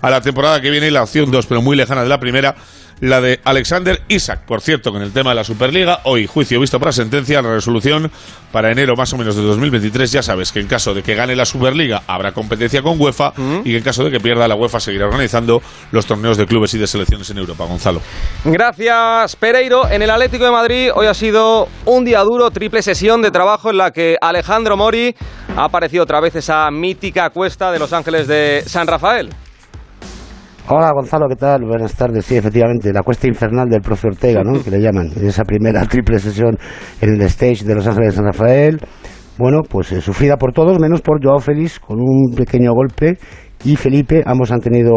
a 0.00 0.10
la 0.10 0.20
temporada 0.20 0.60
que 0.60 0.70
viene 0.70 0.88
y 0.88 0.90
la 0.90 1.02
opción 1.02 1.30
2, 1.30 1.46
pero 1.46 1.62
muy 1.62 1.76
lejana 1.76 2.02
de 2.02 2.08
la 2.08 2.18
primera 2.18 2.56
la 3.00 3.20
de 3.20 3.40
Alexander 3.44 4.00
Isaac. 4.08 4.40
Por 4.46 4.60
cierto, 4.60 4.92
con 4.92 5.02
el 5.02 5.12
tema 5.12 5.30
de 5.30 5.36
la 5.36 5.44
Superliga, 5.44 6.00
hoy 6.04 6.26
juicio 6.26 6.60
visto 6.60 6.78
para 6.78 6.92
sentencia, 6.92 7.42
la 7.42 7.54
resolución 7.54 8.10
para 8.52 8.70
enero 8.70 8.96
más 8.96 9.12
o 9.12 9.18
menos 9.18 9.36
de 9.36 9.42
2023. 9.42 10.10
Ya 10.12 10.22
sabes 10.22 10.52
que 10.52 10.60
en 10.60 10.66
caso 10.66 10.94
de 10.94 11.02
que 11.02 11.14
gane 11.14 11.36
la 11.36 11.44
Superliga 11.44 12.02
habrá 12.06 12.32
competencia 12.32 12.82
con 12.82 13.00
UEFA 13.00 13.32
y 13.64 13.70
que 13.70 13.76
en 13.76 13.82
caso 13.82 14.04
de 14.04 14.10
que 14.10 14.20
pierda 14.20 14.48
la 14.48 14.54
UEFA 14.54 14.80
seguirá 14.80 15.06
organizando 15.06 15.60
los 15.92 16.06
torneos 16.06 16.36
de 16.36 16.46
clubes 16.46 16.72
y 16.74 16.78
de 16.78 16.86
selecciones 16.86 17.28
en 17.30 17.38
Europa. 17.38 17.64
Gonzalo. 17.64 18.00
Gracias, 18.44 19.36
Pereiro. 19.36 19.88
En 19.88 20.02
el 20.02 20.10
Atlético 20.10 20.44
de 20.44 20.50
Madrid 20.50 20.90
hoy 20.94 21.06
ha 21.06 21.14
sido 21.14 21.68
un 21.84 22.04
día 22.04 22.20
duro, 22.20 22.50
triple 22.50 22.82
sesión 22.82 23.20
de 23.22 23.30
trabajo 23.30 23.70
en 23.70 23.76
la 23.76 23.90
que 23.90 24.16
Alejandro 24.20 24.76
Mori 24.76 25.14
ha 25.56 25.64
aparecido 25.64 26.04
otra 26.04 26.20
vez 26.20 26.34
esa 26.36 26.70
mítica 26.70 27.30
cuesta 27.30 27.70
de 27.72 27.78
Los 27.78 27.92
Ángeles 27.92 28.26
de 28.26 28.62
San 28.66 28.86
Rafael. 28.86 29.30
Hola 30.68 30.90
Gonzalo, 30.92 31.28
¿qué 31.28 31.36
tal? 31.36 31.64
Buenas 31.64 31.94
tardes. 31.94 32.24
Sí, 32.24 32.36
efectivamente, 32.36 32.92
la 32.92 33.02
cuesta 33.02 33.28
infernal 33.28 33.68
del 33.68 33.80
profe 33.80 34.08
Ortega, 34.08 34.42
¿no? 34.42 34.62
Que 34.62 34.70
le 34.72 34.80
llaman. 34.80 35.10
Esa 35.22 35.44
primera 35.44 35.84
triple 35.88 36.18
sesión 36.18 36.58
en 37.00 37.10
el 37.14 37.22
stage 37.22 37.64
de 37.64 37.74
Los 37.74 37.86
Ángeles 37.86 38.10
de 38.12 38.16
San 38.16 38.24
Rafael. 38.24 38.80
Bueno, 39.38 39.60
pues 39.68 39.92
eh, 39.92 40.00
sufrida 40.00 40.36
por 40.36 40.52
todos, 40.52 40.80
menos 40.80 41.02
por 41.02 41.22
Joao 41.22 41.38
Félix, 41.38 41.78
con 41.78 42.00
un 42.00 42.34
pequeño 42.34 42.72
golpe. 42.72 43.16
Y 43.64 43.74
Felipe, 43.76 44.22
ambos 44.26 44.50
han 44.52 44.60
tenido 44.60 44.92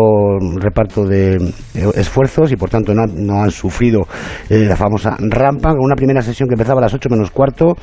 reparto 0.57 1.05
de 1.05 1.35
eh, 1.35 1.91
esfuerzos 1.95 2.51
y 2.51 2.57
por 2.57 2.69
tanto 2.69 2.93
no, 2.93 3.03
han- 3.41 3.51
sufrido 3.51 4.01
eh, 4.49 4.65
la 4.67 4.75
famosa 4.75 5.15
rampa, 5.17 5.73
una 5.79 5.95
primera 5.95 6.21
sesión 6.21 6.49
que 6.49 6.55
empezaba 6.55 6.79
a 6.79 6.83
las 6.83 6.93
8 6.93 7.09
menos 7.09 7.31
cuarto, 7.31 7.75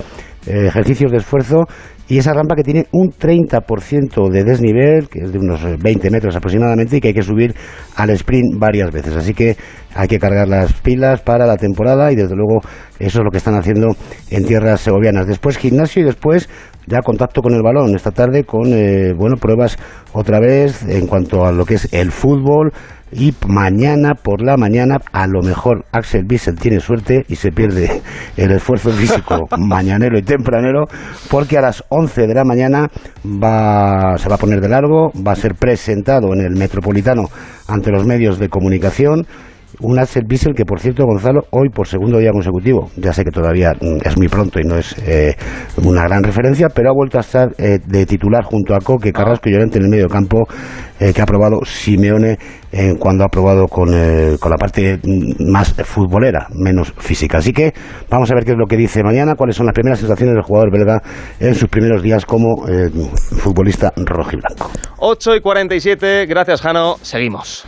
eh, 0.47 0.67
ejercicios 0.67 1.11
de 1.11 1.19
esfuerzo 1.19 1.65
y 2.09 2.19
esa 2.19 2.33
rampa 2.33 2.55
que 2.55 2.63
tiene 2.63 2.87
un 2.93 3.11
30% 3.11 4.31
de 4.31 4.45
desnivel, 4.45 5.09
que 5.09 5.25
es 5.25 5.33
de 5.33 5.39
unos 5.39 5.65
eh, 5.65 5.77
20 5.79 6.11
metros 6.11 6.37
aproximadamente, 6.37 6.97
y 6.97 7.01
que 7.01 7.09
hay 7.09 7.15
que 7.15 7.23
subir 7.23 7.55
al 7.97 8.11
sprint 8.11 8.59
varias 8.59 8.93
veces. 8.93 9.17
Así 9.17 9.35
que 9.35 9.57
hay 9.95 10.07
que 10.07 10.19
cargar 10.19 10.47
las 10.47 10.73
pilas 10.75 11.21
para 11.23 11.47
la 11.47 11.57
temporada 11.57 12.13
y 12.13 12.17
desde 12.17 12.37
luego 12.37 12.61
eso 12.99 13.19
es 13.19 13.25
lo 13.25 13.31
que 13.31 13.39
están 13.39 13.57
haciendo 13.57 13.89
en 14.31 14.45
tierras 14.45 14.81
segovianas. 14.83 15.27
Después 15.27 15.59
gimnasio 15.59 16.03
y 16.03 16.05
después 16.05 16.49
ya 16.87 17.01
contacto 17.03 17.43
con 17.43 17.53
el 17.55 17.63
balón 17.63 17.97
esta 17.97 18.13
tarde 18.13 18.45
con 18.45 18.73
eh, 18.73 19.13
bueno 19.13 19.37
pruebas 19.37 19.77
otra 20.13 20.39
vez 20.39 20.85
en 20.89 21.09
cuanto 21.09 21.45
a 21.45 21.51
lo 21.51 21.65
que 21.65 21.75
es 21.75 21.93
el 21.93 22.13
fútbol 22.13 22.73
y 23.13 23.33
mañana 23.47 24.15
por 24.15 24.43
la 24.43 24.57
mañana 24.57 24.99
a 25.13 25.27
lo 25.27 25.41
mejor 25.43 25.85
Axel 25.93 26.25
Bissell 26.25 26.57
tiene 26.57 26.81
suerte 26.81 27.25
y 27.29 27.37
se 27.37 27.53
pierde 27.53 28.03
el 28.37 28.51
esfuerzo 28.51 28.91
físico 28.91 29.47
mañanero 29.59 30.19
y 30.19 30.23
tempranero 30.23 30.87
porque 31.31 31.59
a 31.59 31.63
las 31.63 31.85
11 31.89 32.27
de 32.27 32.35
la 32.35 32.45
mañana 32.45 32.89
va, 33.25 34.19
se 34.19 34.29
va 34.29 34.35
a 34.35 34.39
poner 34.39 34.61
de 34.61 34.69
largo, 34.69 35.13
va 35.27 35.33
a 35.33 35.37
ser 35.37 35.55
presentado 35.55 36.33
en 36.33 36.41
el 36.41 36.57
Metropolitano 36.57 37.25
ante 37.69 37.91
los 37.91 38.05
medios 38.07 38.39
de 38.39 38.49
comunicación 38.49 39.27
un 39.81 39.99
Axel 39.99 40.25
Bissell 40.27 40.55
que, 40.55 40.65
por 40.65 40.81
cierto, 40.81 41.05
Gonzalo, 41.05 41.43
hoy 41.51 41.69
por 41.69 41.87
segundo 41.87 42.19
día 42.19 42.31
consecutivo, 42.31 42.91
ya 42.97 43.13
sé 43.13 43.25
que 43.25 43.31
todavía 43.31 43.73
mm, 43.81 43.99
es 44.05 44.17
muy 44.17 44.29
pronto 44.29 44.61
y 44.61 44.65
no 44.65 44.77
es 44.77 44.97
eh, 45.07 45.35
una 45.83 46.05
gran 46.05 46.23
referencia, 46.23 46.69
pero 46.69 46.91
ha 46.91 46.95
vuelto 46.95 47.19
a 47.19 47.21
estar 47.21 47.49
eh, 47.59 47.79
de 47.85 48.07
titular 48.07 48.45
junto 48.45 48.75
a 48.75 48.81
Coque, 48.81 49.13
Carrasco 49.13 49.49
y 49.49 49.53
Llorente 49.53 49.79
en 49.79 49.85
el 49.85 49.91
medio 49.91 50.09
campo, 50.09 50.47
eh, 50.99 51.13
que 51.13 51.21
ha 51.21 51.27
probado 51.27 51.61
Simeone 51.65 52.39
cuando 52.99 53.25
ha 53.25 53.29
probado 53.29 53.69
con, 53.69 53.89
con 54.39 54.51
la 54.51 54.59
parte 54.59 54.99
mm, 55.03 55.51
más 55.51 55.73
futbolera, 55.85 56.47
menos 56.53 56.93
física. 56.99 57.39
Así 57.39 57.53
que 57.53 57.73
vamos 58.11 58.31
a 58.31 58.35
ver 58.35 58.45
qué 58.45 58.53
es 58.53 58.59
lo 58.59 58.67
que 58.67 58.77
dice 58.77 59.03
mañana, 59.03 59.35
cuáles 59.35 59.57
son 59.57 59.65
las 59.65 59.75
primeras 59.75 59.99
sensaciones 59.99 60.35
del 60.35 60.43
jugador 60.43 60.71
belga 60.71 61.01
en 61.41 61.55
sus 61.55 61.71
primeros 61.71 62.03
días 62.03 62.27
como 62.27 62.67
futbolista 63.39 63.93
rojiblanco. 63.97 64.71
8 64.99 65.37
y 65.37 65.41
47, 65.41 66.27
gracias 66.27 66.61
Jano, 66.61 66.97
seguimos. 67.01 67.65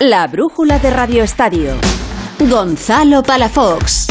La 0.00 0.28
brújula 0.28 0.78
de 0.78 0.90
Radio 0.90 1.24
Estadio. 1.24 1.72
Gonzalo 2.38 3.24
Palafox. 3.24 4.06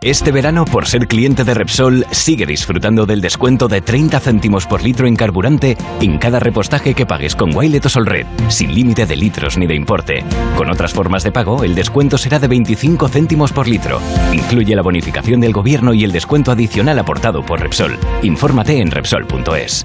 Este 0.00 0.30
verano, 0.30 0.64
por 0.64 0.86
ser 0.86 1.08
cliente 1.08 1.42
de 1.42 1.52
Repsol, 1.52 2.06
sigue 2.12 2.46
disfrutando 2.46 3.06
del 3.06 3.20
descuento 3.20 3.66
de 3.66 3.80
30 3.80 4.20
céntimos 4.20 4.64
por 4.68 4.84
litro 4.84 5.08
en 5.08 5.16
carburante 5.16 5.76
en 6.00 6.18
cada 6.18 6.38
repostaje 6.38 6.94
que 6.94 7.06
pagues 7.06 7.34
con 7.34 7.56
Wilet 7.56 7.86
o 7.86 7.88
Solred, 7.88 8.24
sin 8.46 8.72
límite 8.72 9.04
de 9.04 9.16
litros 9.16 9.58
ni 9.58 9.66
de 9.66 9.74
importe. 9.74 10.24
Con 10.56 10.70
otras 10.70 10.92
formas 10.92 11.24
de 11.24 11.32
pago, 11.32 11.64
el 11.64 11.74
descuento 11.74 12.16
será 12.16 12.38
de 12.38 12.46
25 12.46 13.08
céntimos 13.08 13.50
por 13.50 13.66
litro. 13.66 14.00
Incluye 14.32 14.76
la 14.76 14.82
bonificación 14.82 15.40
del 15.40 15.54
gobierno 15.54 15.92
y 15.92 16.04
el 16.04 16.12
descuento 16.12 16.52
adicional 16.52 17.00
aportado 17.00 17.44
por 17.44 17.58
Repsol. 17.58 17.98
Infórmate 18.22 18.78
en 18.78 18.92
Repsol.es. 18.92 19.84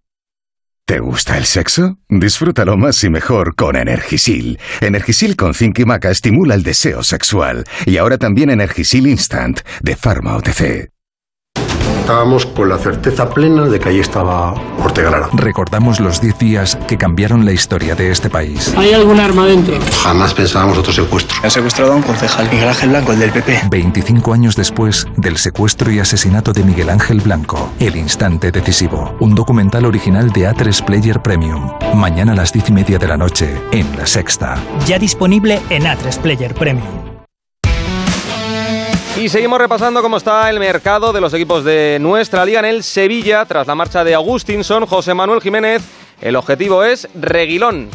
¿Te 0.91 0.99
gusta 0.99 1.37
el 1.37 1.45
sexo? 1.45 1.99
Disfrútalo 2.09 2.75
más 2.75 3.01
y 3.05 3.09
mejor 3.09 3.55
con 3.55 3.77
Energisil. 3.77 4.59
Energisil 4.81 5.37
con 5.37 5.53
zinc 5.53 5.79
y 5.79 5.85
maca 5.85 6.11
estimula 6.11 6.53
el 6.53 6.63
deseo 6.63 7.01
sexual. 7.01 7.63
Y 7.85 7.95
ahora 7.95 8.17
también 8.17 8.49
Energisil 8.49 9.07
Instant, 9.07 9.61
de 9.81 9.95
Pharma 9.95 10.35
OTC. 10.35 10.90
Estábamos 12.01 12.47
con 12.47 12.67
la 12.67 12.79
certeza 12.79 13.29
plena 13.29 13.65
de 13.65 13.79
que 13.79 13.89
ahí 13.89 13.99
estaba 13.99 14.55
Ortega 14.83 15.11
Lara. 15.11 15.29
Recordamos 15.33 15.99
los 15.99 16.19
10 16.19 16.39
días 16.39 16.75
que 16.87 16.97
cambiaron 16.97 17.45
la 17.45 17.51
historia 17.51 17.93
de 17.93 18.09
este 18.09 18.27
país. 18.27 18.73
¿Hay 18.75 18.91
algún 18.91 19.19
arma 19.19 19.45
dentro? 19.45 19.75
Jamás 20.01 20.33
pensábamos 20.33 20.79
otro 20.79 20.91
secuestro. 20.91 21.37
Han 21.43 21.51
secuestrado 21.51 21.93
a 21.93 21.95
un 21.95 22.01
concejal, 22.01 22.49
Miguel 22.51 22.69
Ángel 22.69 22.89
Blanco, 22.89 23.13
el 23.13 23.19
del 23.19 23.31
PP. 23.31 23.61
25 23.69 24.33
años 24.33 24.55
después 24.55 25.05
del 25.15 25.37
secuestro 25.37 25.91
y 25.91 25.99
asesinato 25.99 26.53
de 26.53 26.63
Miguel 26.63 26.89
Ángel 26.89 27.21
Blanco, 27.21 27.71
El 27.79 27.95
Instante 27.95 28.51
Decisivo. 28.51 29.15
Un 29.19 29.35
documental 29.35 29.85
original 29.85 30.31
de 30.31 30.49
A3 30.49 30.83
Player 30.83 31.21
Premium. 31.21 31.69
Mañana 31.93 32.31
a 32.31 32.35
las 32.35 32.51
10 32.51 32.69
y 32.69 32.73
media 32.73 32.97
de 32.97 33.07
la 33.07 33.15
noche, 33.15 33.61
en 33.71 33.95
La 33.95 34.07
Sexta. 34.07 34.57
Ya 34.87 34.97
disponible 34.97 35.61
en 35.69 35.83
A3 35.83 36.17
Player 36.17 36.55
Premium. 36.55 37.10
Y 39.17 39.29
seguimos 39.29 39.59
repasando 39.59 40.01
cómo 40.01 40.17
está 40.17 40.49
el 40.49 40.59
mercado 40.59 41.13
de 41.13 41.21
los 41.21 41.33
equipos 41.33 41.63
de 41.63 41.97
nuestra 42.01 42.45
liga 42.45 42.59
en 42.59 42.65
el 42.65 42.83
Sevilla 42.83 43.45
tras 43.45 43.67
la 43.67 43.75
marcha 43.75 44.03
de 44.03 44.15
Agustinson, 44.15 44.85
José 44.85 45.13
Manuel 45.13 45.41
Jiménez. 45.41 45.83
El 46.21 46.35
objetivo 46.35 46.83
es 46.83 47.07
Reguilón. 47.13 47.89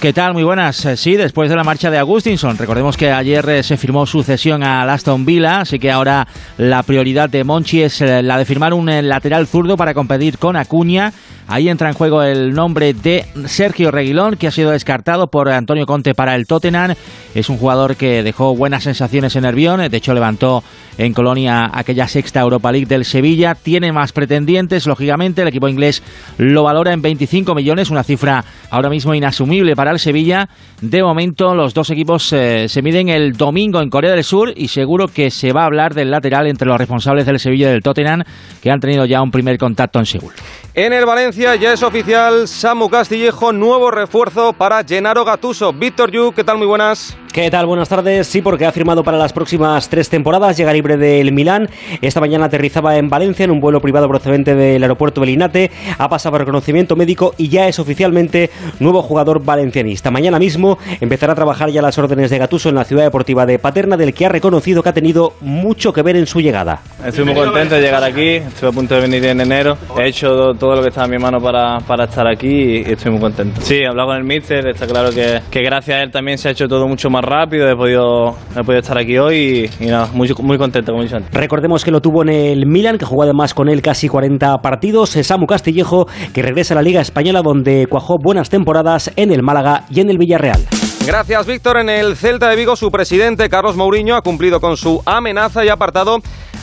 ¿Qué 0.00 0.12
tal? 0.12 0.32
Muy 0.32 0.44
buenas. 0.44 0.84
Eh, 0.84 0.96
Sí, 0.96 1.16
después 1.16 1.50
de 1.50 1.56
la 1.56 1.64
marcha 1.64 1.90
de 1.90 1.98
Agustinson. 1.98 2.56
Recordemos 2.56 2.96
que 2.96 3.10
ayer 3.10 3.48
eh, 3.48 3.62
se 3.64 3.76
firmó 3.76 4.06
su 4.06 4.22
cesión 4.22 4.62
al 4.62 4.88
Aston 4.88 5.24
Villa, 5.24 5.62
así 5.62 5.80
que 5.80 5.90
ahora 5.90 6.28
la 6.56 6.84
prioridad 6.84 7.28
de 7.28 7.42
Monchi 7.42 7.82
es 7.82 8.00
eh, 8.00 8.22
la 8.22 8.38
de 8.38 8.44
firmar 8.44 8.72
un 8.74 8.86
lateral 9.08 9.48
zurdo 9.48 9.76
para 9.76 9.94
competir 9.94 10.38
con 10.38 10.54
Acuña. 10.54 11.12
Ahí 11.48 11.70
entra 11.70 11.88
en 11.88 11.94
juego 11.94 12.22
el 12.22 12.52
nombre 12.52 12.92
de 12.92 13.24
Sergio 13.46 13.90
Reguilón, 13.90 14.36
que 14.36 14.48
ha 14.48 14.50
sido 14.50 14.70
descartado 14.70 15.28
por 15.28 15.48
Antonio 15.48 15.86
Conte 15.86 16.14
para 16.14 16.34
el 16.34 16.46
Tottenham. 16.46 16.94
Es 17.34 17.48
un 17.48 17.56
jugador 17.56 17.96
que 17.96 18.22
dejó 18.22 18.54
buenas 18.54 18.82
sensaciones 18.82 19.34
en 19.34 19.42
Nervión, 19.42 19.80
de 19.88 19.96
hecho 19.96 20.12
levantó 20.12 20.62
en 20.98 21.14
Colonia 21.14 21.70
aquella 21.72 22.06
sexta 22.06 22.40
Europa 22.40 22.70
League 22.70 22.86
del 22.86 23.06
Sevilla. 23.06 23.54
Tiene 23.54 23.92
más 23.92 24.12
pretendientes, 24.12 24.86
lógicamente, 24.86 25.40
el 25.40 25.48
equipo 25.48 25.68
inglés 25.68 26.02
lo 26.36 26.64
valora 26.64 26.92
en 26.92 27.00
25 27.00 27.54
millones, 27.54 27.88
una 27.88 28.02
cifra 28.02 28.44
ahora 28.68 28.90
mismo 28.90 29.14
inasumible 29.14 29.74
para 29.74 29.92
el 29.92 29.98
Sevilla. 29.98 30.50
De 30.82 31.02
momento 31.02 31.54
los 31.54 31.72
dos 31.72 31.88
equipos 31.90 32.30
eh, 32.32 32.68
se 32.68 32.82
miden 32.82 33.08
el 33.08 33.32
domingo 33.32 33.80
en 33.80 33.88
Corea 33.88 34.10
del 34.10 34.24
Sur 34.24 34.52
y 34.54 34.68
seguro 34.68 35.08
que 35.08 35.30
se 35.30 35.52
va 35.52 35.62
a 35.62 35.66
hablar 35.66 35.94
del 35.94 36.10
lateral 36.10 36.46
entre 36.46 36.68
los 36.68 36.76
responsables 36.76 37.24
del 37.24 37.38
Sevilla 37.38 37.68
y 37.68 37.72
del 37.72 37.82
Tottenham, 37.82 38.24
que 38.60 38.70
han 38.70 38.80
tenido 38.80 39.06
ya 39.06 39.22
un 39.22 39.30
primer 39.30 39.56
contacto 39.56 39.98
en 39.98 40.06
Seúl. 40.06 40.32
En 40.80 40.92
el 40.92 41.04
Valencia 41.06 41.56
ya 41.56 41.72
es 41.72 41.82
oficial 41.82 42.46
Samu 42.46 42.88
Castillejo, 42.88 43.52
nuevo 43.52 43.90
refuerzo 43.90 44.52
para 44.52 44.84
Gennaro 44.84 45.24
Gatuso. 45.24 45.72
Víctor 45.72 46.12
Yu, 46.12 46.30
¿qué 46.30 46.44
tal? 46.44 46.56
Muy 46.56 46.68
buenas. 46.68 47.18
¿Qué 47.32 47.50
tal? 47.50 47.66
Buenas 47.66 47.88
tardes. 47.88 48.26
Sí, 48.26 48.42
porque 48.42 48.66
ha 48.66 48.72
firmado 48.72 49.04
para 49.04 49.16
las 49.16 49.32
próximas 49.32 49.88
tres 49.88 50.08
temporadas. 50.08 50.56
Llega 50.56 50.72
libre 50.72 50.96
del 50.96 51.30
Milán. 51.30 51.68
Esta 52.00 52.20
mañana 52.20 52.46
aterrizaba 52.46 52.96
en 52.96 53.08
Valencia 53.08 53.44
en 53.44 53.50
un 53.50 53.60
vuelo 53.60 53.80
privado 53.80 54.08
procedente 54.08 54.56
del 54.56 54.82
aeropuerto 54.82 55.20
Belinate. 55.20 55.70
Ha 55.98 56.08
pasado 56.08 56.38
reconocimiento 56.38 56.96
médico 56.96 57.34
y 57.36 57.48
ya 57.48 57.68
es 57.68 57.78
oficialmente 57.78 58.50
nuevo 58.80 59.02
jugador 59.02 59.44
valencianista. 59.44 60.10
Mañana 60.10 60.38
mismo 60.38 60.78
empezará 61.00 61.34
a 61.34 61.36
trabajar 61.36 61.70
ya 61.70 61.80
las 61.82 61.96
órdenes 61.98 62.30
de 62.30 62.38
Gatuso 62.38 62.70
en 62.70 62.74
la 62.74 62.84
ciudad 62.84 63.04
deportiva 63.04 63.46
de 63.46 63.58
Paterna, 63.58 63.96
del 63.96 64.14
que 64.14 64.26
ha 64.26 64.30
reconocido 64.30 64.82
que 64.82 64.88
ha 64.88 64.94
tenido 64.94 65.34
mucho 65.40 65.92
que 65.92 66.02
ver 66.02 66.16
en 66.16 66.26
su 66.26 66.40
llegada. 66.40 66.80
Estoy 67.04 67.24
muy 67.24 67.34
contento 67.34 67.76
de 67.76 67.82
llegar 67.82 68.02
aquí. 68.02 68.28
Estuve 68.36 68.70
a 68.70 68.72
punto 68.72 68.94
de 68.96 69.02
venir 69.02 69.24
en 69.26 69.40
enero. 69.40 69.76
He 69.96 70.08
hecho 70.08 70.54
todo 70.54 70.74
lo 70.76 70.82
que 70.82 70.88
estaba 70.88 71.04
en 71.04 71.12
mi 71.12 71.18
mano 71.18 71.40
para, 71.40 71.78
para 71.80 72.04
estar 72.04 72.26
aquí 72.26 72.48
y 72.48 72.90
estoy 72.90 73.12
muy 73.12 73.20
contento. 73.20 73.60
Sí, 73.60 73.76
he 73.76 73.86
hablado 73.86 74.08
con 74.08 74.16
el 74.16 74.24
míster. 74.24 74.66
Está 74.66 74.86
claro 74.86 75.10
que, 75.10 75.40
que 75.50 75.62
gracias 75.62 75.98
a 75.98 76.02
él 76.02 76.10
también 76.10 76.38
se 76.38 76.48
ha 76.48 76.50
hecho 76.50 76.66
todo 76.66 76.88
mucho 76.88 77.10
más 77.10 77.27
rápido. 77.28 77.68
He 77.68 77.76
podido, 77.76 78.36
he 78.56 78.64
podido 78.64 78.80
estar 78.80 78.98
aquí 78.98 79.18
hoy 79.18 79.70
y, 79.80 79.84
y 79.84 79.88
nada, 79.88 80.08
muy, 80.12 80.32
muy 80.42 80.58
contento, 80.58 80.92
como 80.92 81.02
he 81.02 81.06
dicho 81.06 81.16
antes. 81.16 81.32
Recordemos 81.32 81.84
que 81.84 81.90
lo 81.90 82.00
tuvo 82.00 82.22
en 82.22 82.30
el 82.30 82.66
Milan, 82.66 82.98
que 82.98 83.04
jugó 83.04 83.22
además 83.22 83.54
con 83.54 83.68
él 83.68 83.82
casi 83.82 84.08
40 84.08 84.58
partidos. 84.58 85.10
Samu 85.10 85.46
Castillejo, 85.46 86.06
que 86.32 86.42
regresa 86.42 86.74
a 86.74 86.76
la 86.76 86.82
Liga 86.82 87.00
Española, 87.00 87.42
donde 87.42 87.86
cuajó 87.88 88.18
buenas 88.18 88.50
temporadas 88.50 89.10
en 89.16 89.32
el 89.32 89.42
Málaga 89.42 89.84
y 89.90 90.00
en 90.00 90.10
el 90.10 90.18
Villarreal. 90.18 90.66
Gracias, 91.06 91.46
Víctor. 91.46 91.78
En 91.78 91.88
el 91.88 92.16
Celta 92.16 92.48
de 92.48 92.56
Vigo, 92.56 92.76
su 92.76 92.90
presidente, 92.90 93.48
Carlos 93.48 93.76
Mourinho, 93.76 94.16
ha 94.16 94.22
cumplido 94.22 94.60
con 94.60 94.76
su 94.76 95.02
amenaza 95.06 95.64
y 95.64 95.68
ha 95.68 95.74
apartado 95.74 96.18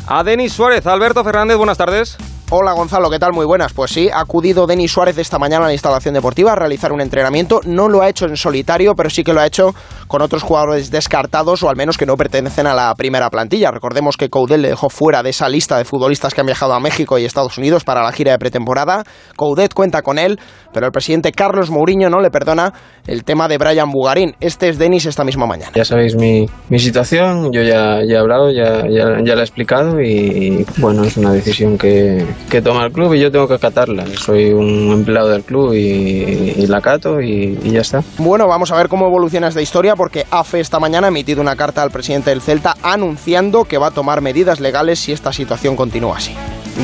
a 0.07 0.23
Denis 0.23 0.53
Suárez. 0.53 0.85
Alberto 0.85 1.23
Fernández, 1.23 1.57
buenas 1.57 1.77
tardes. 1.77 2.17
Hola 2.51 2.73
Gonzalo, 2.73 3.09
¿qué 3.09 3.17
tal? 3.17 3.33
Muy 3.33 3.47
buenas. 3.47 3.73
Pues 3.73 3.89
sí, 3.89 4.07
ha 4.13 4.19
acudido 4.19 4.67
Denis 4.67 4.91
Suárez 4.91 5.17
esta 5.17 5.39
mañana 5.39 5.65
a 5.65 5.67
la 5.69 5.73
instalación 5.73 6.13
deportiva 6.13 6.51
a 6.51 6.55
realizar 6.55 6.91
un 6.91 7.01
entrenamiento. 7.01 7.59
No 7.65 7.89
lo 7.89 8.03
ha 8.03 8.09
hecho 8.09 8.25
en 8.27 8.37
solitario, 8.37 8.93
pero 8.93 9.09
sí 9.09 9.23
que 9.23 9.33
lo 9.33 9.39
ha 9.39 9.47
hecho 9.47 9.73
con 10.07 10.21
otros 10.21 10.43
jugadores 10.43 10.91
descartados 10.91 11.63
o 11.63 11.69
al 11.69 11.75
menos 11.75 11.97
que 11.97 12.05
no 12.05 12.15
pertenecen 12.15 12.67
a 12.67 12.75
la 12.75 12.93
primera 12.93 13.31
plantilla. 13.31 13.71
Recordemos 13.71 14.15
que 14.15 14.29
Coudel 14.29 14.61
le 14.61 14.69
dejó 14.69 14.91
fuera 14.91 15.23
de 15.23 15.31
esa 15.31 15.49
lista 15.49 15.79
de 15.79 15.85
futbolistas 15.85 16.35
que 16.35 16.41
han 16.41 16.45
viajado 16.45 16.73
a 16.75 16.79
México 16.79 17.17
y 17.17 17.25
Estados 17.25 17.57
Unidos 17.57 17.83
para 17.83 18.03
la 18.03 18.11
gira 18.11 18.33
de 18.33 18.37
pretemporada. 18.37 19.03
Coudet 19.35 19.73
cuenta 19.73 20.03
con 20.03 20.19
él, 20.19 20.39
pero 20.71 20.85
el 20.85 20.91
presidente 20.91 21.31
Carlos 21.31 21.71
Mourinho 21.71 22.11
no 22.11 22.21
le 22.21 22.29
perdona 22.29 22.71
el 23.07 23.23
tema 23.23 23.47
de 23.47 23.57
Brian 23.57 23.89
Bugarín. 23.89 24.35
Este 24.39 24.69
es 24.69 24.77
Denis 24.77 25.07
esta 25.07 25.23
misma 25.23 25.47
mañana. 25.47 25.71
Ya 25.73 25.83
sabéis 25.83 26.15
mi, 26.15 26.47
situación, 26.77 27.51
yo 27.51 27.63
ya, 27.63 28.01
he 28.01 28.15
hablado, 28.15 28.51
ya, 28.51 28.83
ya, 28.87 29.35
la 29.35 29.41
he 29.41 29.43
explicado 29.43 29.99
y 29.99 30.63
bueno, 30.77 31.03
es 31.03 31.17
una 31.17 31.31
decisión 31.31 31.75
que, 31.79 32.23
que 32.49 32.61
toma 32.61 32.85
el 32.85 32.91
club 32.91 33.13
y 33.13 33.19
yo 33.19 33.31
tengo 33.31 33.47
que 33.47 33.55
acatarla. 33.55 34.05
Soy 34.17 34.51
un 34.51 34.91
empleado 34.91 35.29
del 35.29 35.43
club 35.43 35.73
y, 35.73 35.77
y 35.77 36.67
la 36.67 36.77
acato 36.77 37.21
y, 37.21 37.57
y, 37.63 37.71
ya 37.71 37.81
está. 37.81 38.03
Bueno, 38.17 38.47
vamos 38.47 38.71
a 38.71 38.77
ver 38.77 38.87
cómo 38.87 39.07
evoluciona 39.07 39.47
esta 39.47 39.61
historia 39.61 39.95
porque 39.95 40.25
AFE 40.29 40.59
esta 40.59 40.79
mañana 40.79 41.07
ha 41.07 41.09
emitido 41.09 41.41
una 41.41 41.55
carta 41.55 41.81
al 41.83 41.91
presidente 41.91 42.29
del 42.29 42.41
Celta 42.41 42.75
anunciando 42.83 43.65
que 43.65 43.77
va 43.77 43.87
a 43.87 43.91
tomar 43.91 44.21
medidas 44.21 44.59
legales 44.59 44.99
si 44.99 45.11
esta 45.11 45.33
situación 45.33 45.75
continúa 45.75 46.17
así. 46.17 46.35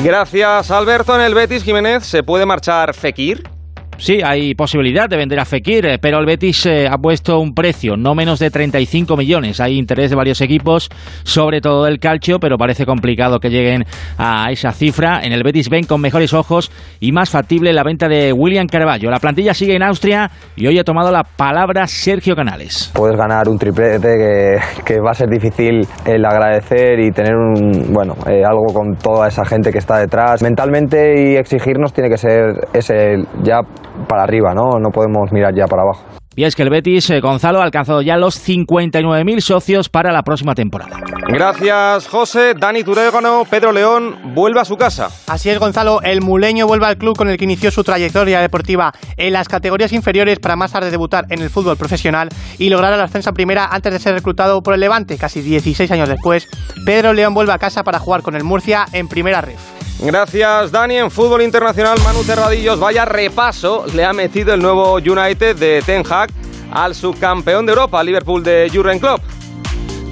Gracias, 0.02 0.70
Alberto. 0.70 1.14
En 1.14 1.20
el 1.20 1.34
Betis 1.34 1.62
Jiménez 1.62 2.04
se 2.04 2.22
puede 2.22 2.46
marchar 2.46 2.94
Fekir. 2.94 3.51
Sí, 3.98 4.20
hay 4.24 4.54
posibilidad 4.54 5.08
de 5.08 5.16
vender 5.16 5.38
a 5.38 5.44
Fekir, 5.44 5.86
eh, 5.86 5.98
pero 6.00 6.18
el 6.18 6.26
Betis 6.26 6.66
eh, 6.66 6.88
ha 6.90 6.98
puesto 6.98 7.38
un 7.38 7.54
precio, 7.54 7.96
no 7.96 8.14
menos 8.14 8.38
de 8.40 8.50
35 8.50 9.16
millones. 9.16 9.60
Hay 9.60 9.78
interés 9.78 10.10
de 10.10 10.16
varios 10.16 10.40
equipos, 10.40 10.88
sobre 11.22 11.60
todo 11.60 11.84
del 11.84 12.00
calcio, 12.00 12.38
pero 12.40 12.56
parece 12.56 12.84
complicado 12.84 13.38
que 13.38 13.48
lleguen 13.48 13.84
a 14.18 14.50
esa 14.50 14.72
cifra. 14.72 15.20
En 15.22 15.32
el 15.32 15.42
Betis 15.44 15.68
ven 15.68 15.84
con 15.84 16.00
mejores 16.00 16.34
ojos 16.34 16.72
y 17.00 17.12
más 17.12 17.30
factible 17.30 17.72
la 17.72 17.84
venta 17.84 18.08
de 18.08 18.32
William 18.32 18.66
Carvalho. 18.66 19.10
La 19.10 19.20
plantilla 19.20 19.54
sigue 19.54 19.76
en 19.76 19.82
Austria 19.82 20.30
y 20.56 20.66
hoy 20.66 20.78
ha 20.78 20.84
tomado 20.84 21.12
la 21.12 21.22
palabra 21.22 21.86
Sergio 21.86 22.34
Canales. 22.34 22.90
Puedes 22.94 23.16
ganar 23.16 23.48
un 23.48 23.58
triplete 23.58 24.16
que, 24.16 24.56
que 24.84 25.00
va 25.00 25.12
a 25.12 25.14
ser 25.14 25.28
difícil 25.28 25.86
el 26.04 26.24
agradecer 26.24 26.98
y 26.98 27.10
tener 27.12 27.36
un, 27.36 27.92
bueno, 27.92 28.14
eh, 28.28 28.42
algo 28.44 28.72
con 28.72 28.96
toda 28.96 29.28
esa 29.28 29.44
gente 29.44 29.70
que 29.70 29.78
está 29.78 29.98
detrás. 29.98 30.42
Mentalmente 30.42 31.14
y 31.32 31.36
exigirnos 31.36 31.92
tiene 31.92 32.10
que 32.10 32.16
ser 32.16 32.68
ese 32.72 33.16
ya 33.42 33.60
para 34.06 34.22
arriba, 34.22 34.54
¿no? 34.54 34.78
No 34.80 34.90
podemos 34.90 35.30
mirar 35.32 35.54
ya 35.54 35.66
para 35.66 35.82
abajo. 35.82 36.04
Y 36.34 36.44
es 36.44 36.56
que 36.56 36.62
el 36.62 36.70
Betis, 36.70 37.10
eh, 37.10 37.20
Gonzalo, 37.20 37.60
ha 37.60 37.64
alcanzado 37.64 38.00
ya 38.00 38.16
los 38.16 38.36
59.000 38.48 39.40
socios 39.40 39.90
para 39.90 40.12
la 40.12 40.22
próxima 40.22 40.54
temporada. 40.54 40.98
Gracias, 41.28 42.08
José. 42.08 42.54
Dani 42.58 42.82
Turégano, 42.82 43.42
Pedro 43.50 43.70
León, 43.70 44.32
vuelve 44.34 44.60
a 44.60 44.64
su 44.64 44.76
casa. 44.76 45.10
Así 45.28 45.50
es, 45.50 45.58
Gonzalo. 45.58 46.00
El 46.00 46.22
muleño 46.22 46.66
vuelve 46.66 46.86
al 46.86 46.96
club 46.96 47.16
con 47.16 47.28
el 47.28 47.36
que 47.36 47.44
inició 47.44 47.70
su 47.70 47.84
trayectoria 47.84 48.40
deportiva 48.40 48.92
en 49.18 49.34
las 49.34 49.48
categorías 49.48 49.92
inferiores 49.92 50.38
para 50.38 50.56
más 50.56 50.72
tarde 50.72 50.90
debutar 50.90 51.26
en 51.28 51.42
el 51.42 51.50
fútbol 51.50 51.76
profesional 51.76 52.30
y 52.58 52.70
lograr 52.70 52.94
el 52.94 53.00
ascenso 53.00 53.30
a 53.30 53.34
primera 53.34 53.66
antes 53.66 53.92
de 53.92 53.98
ser 53.98 54.14
reclutado 54.14 54.62
por 54.62 54.72
el 54.72 54.80
Levante, 54.80 55.18
casi 55.18 55.42
16 55.42 55.90
años 55.90 56.08
después. 56.08 56.48
Pedro 56.86 57.12
León 57.12 57.34
vuelve 57.34 57.52
a 57.52 57.58
casa 57.58 57.82
para 57.82 57.98
jugar 57.98 58.22
con 58.22 58.36
el 58.36 58.42
Murcia 58.42 58.86
en 58.92 59.06
primera 59.06 59.42
ref. 59.42 59.81
Gracias, 60.04 60.72
Dani. 60.72 60.96
En 60.96 61.12
fútbol 61.12 61.42
internacional, 61.42 61.96
Manu 62.02 62.24
Terradillos, 62.24 62.80
vaya 62.80 63.04
repaso, 63.04 63.86
le 63.94 64.04
ha 64.04 64.12
metido 64.12 64.52
el 64.52 64.60
nuevo 64.60 64.94
United 64.94 65.54
de 65.54 65.80
Ten 65.86 66.02
Hag 66.10 66.28
al 66.72 66.96
subcampeón 66.96 67.66
de 67.66 67.72
Europa, 67.72 68.02
Liverpool 68.02 68.42
de 68.42 68.68
Jurgen 68.72 68.98
Klopp. 68.98 69.22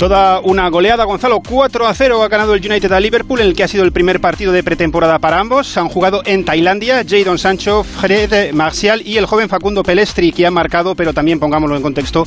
Toda 0.00 0.40
una 0.40 0.66
goleada, 0.70 1.04
Gonzalo. 1.04 1.42
4 1.46 1.86
a 1.86 1.92
0 1.92 2.22
ha 2.22 2.28
ganado 2.28 2.54
el 2.54 2.66
United 2.66 2.90
a 2.90 3.00
Liverpool, 3.00 3.42
en 3.42 3.48
el 3.48 3.54
que 3.54 3.64
ha 3.64 3.68
sido 3.68 3.84
el 3.84 3.92
primer 3.92 4.18
partido 4.18 4.50
de 4.50 4.62
pretemporada 4.62 5.18
para 5.18 5.38
ambos. 5.38 5.76
Han 5.76 5.90
jugado 5.90 6.22
en 6.24 6.46
Tailandia 6.46 7.04
Jadon 7.06 7.38
Sancho, 7.38 7.84
Fred 7.84 8.54
Marcial 8.54 9.02
y 9.04 9.18
el 9.18 9.26
joven 9.26 9.50
Facundo 9.50 9.82
Pelestri, 9.82 10.32
que 10.32 10.46
ha 10.46 10.50
marcado, 10.50 10.94
pero 10.94 11.12
también 11.12 11.38
pongámoslo 11.38 11.76
en 11.76 11.82
contexto, 11.82 12.26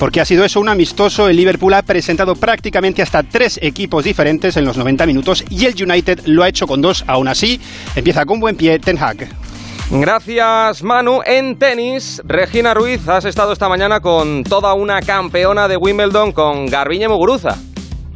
porque 0.00 0.20
ha 0.20 0.24
sido 0.24 0.44
eso 0.44 0.58
un 0.58 0.68
amistoso. 0.68 1.28
El 1.28 1.36
Liverpool 1.36 1.74
ha 1.74 1.82
presentado 1.82 2.34
prácticamente 2.34 3.02
hasta 3.02 3.22
tres 3.22 3.60
equipos 3.62 4.02
diferentes 4.02 4.56
en 4.56 4.64
los 4.64 4.76
90 4.76 5.06
minutos 5.06 5.44
y 5.48 5.66
el 5.66 5.80
United 5.80 6.22
lo 6.26 6.42
ha 6.42 6.48
hecho 6.48 6.66
con 6.66 6.82
dos. 6.82 7.04
Aún 7.06 7.28
así, 7.28 7.60
empieza 7.94 8.26
con 8.26 8.40
buen 8.40 8.56
pie 8.56 8.80
Ten 8.80 8.98
Hag. 8.98 9.41
Gracias, 9.90 10.82
Manu. 10.82 11.20
En 11.24 11.58
tenis, 11.58 12.22
Regina 12.24 12.74
Ruiz, 12.74 13.08
has 13.08 13.24
estado 13.24 13.52
esta 13.52 13.68
mañana 13.68 14.00
con 14.00 14.44
toda 14.44 14.74
una 14.74 15.02
campeona 15.02 15.68
de 15.68 15.76
Wimbledon, 15.76 16.32
con 16.32 16.66
Garbiñe 16.66 17.08
Muguruza. 17.08 17.56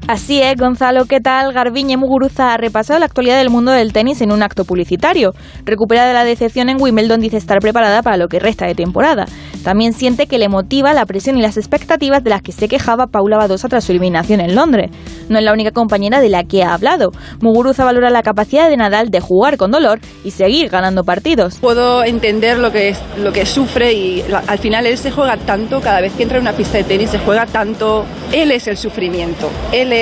Así 0.08 0.40
es, 0.40 0.54
Gonzalo, 0.56 1.06
¿qué 1.06 1.20
tal? 1.20 1.52
Garbiñe 1.52 1.96
Muguruza 1.96 2.54
ha 2.54 2.56
repasado 2.56 3.00
la 3.00 3.06
actualidad 3.06 3.38
del 3.38 3.50
mundo 3.50 3.72
del 3.72 3.92
tenis 3.92 4.20
en 4.20 4.30
un 4.30 4.40
acto 4.40 4.64
publicitario. 4.64 5.32
Recuperada 5.64 6.06
de 6.06 6.14
la 6.14 6.24
decepción 6.24 6.68
en 6.68 6.80
Wimbledon, 6.80 7.20
dice 7.20 7.36
estar 7.36 7.58
preparada 7.58 8.02
para 8.02 8.16
lo 8.16 8.28
que 8.28 8.38
resta 8.38 8.66
de 8.66 8.76
temporada. 8.76 9.26
También 9.64 9.92
siente 9.94 10.28
que 10.28 10.38
le 10.38 10.48
motiva 10.48 10.92
la 10.92 11.06
presión 11.06 11.36
y 11.38 11.42
las 11.42 11.56
expectativas 11.56 12.22
de 12.22 12.30
las 12.30 12.40
que 12.40 12.52
se 12.52 12.68
quejaba 12.68 13.08
Paula 13.08 13.36
Badosa 13.36 13.68
tras 13.68 13.82
su 13.82 13.90
eliminación 13.90 14.40
en 14.40 14.54
Londres. 14.54 14.92
No 15.28 15.38
es 15.38 15.44
la 15.44 15.52
única 15.52 15.72
compañera 15.72 16.20
de 16.20 16.28
la 16.28 16.44
que 16.44 16.62
ha 16.62 16.72
hablado. 16.72 17.10
Muguruza 17.40 17.84
valora 17.84 18.08
la 18.08 18.22
capacidad 18.22 18.70
de 18.70 18.76
Nadal 18.76 19.10
de 19.10 19.18
jugar 19.18 19.56
con 19.56 19.72
dolor 19.72 19.98
y 20.22 20.30
seguir 20.30 20.68
ganando 20.68 21.02
partidos. 21.02 21.58
Puedo 21.58 22.04
entender 22.04 22.58
lo 22.58 22.70
que, 22.70 22.94
lo 23.18 23.32
que 23.32 23.44
sufre 23.44 23.92
y 23.92 24.24
al 24.46 24.58
final 24.60 24.86
él 24.86 24.98
se 24.98 25.10
juega 25.10 25.36
tanto, 25.36 25.80
cada 25.80 26.00
vez 26.00 26.12
que 26.12 26.22
entra 26.22 26.38
en 26.38 26.42
una 26.42 26.52
pista 26.52 26.78
de 26.78 26.84
tenis 26.84 27.10
se 27.10 27.18
juega 27.18 27.44
tanto. 27.46 28.04
Él 28.32 28.52
es 28.52 28.68
el 28.68 28.76
sufrimiento, 28.76 29.50
él 29.72 29.92
es 29.92 29.95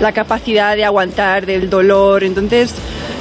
la 0.00 0.12
capacidad 0.12 0.76
de 0.76 0.84
aguantar 0.84 1.46
del 1.46 1.70
dolor, 1.70 2.24
entonces 2.24 2.74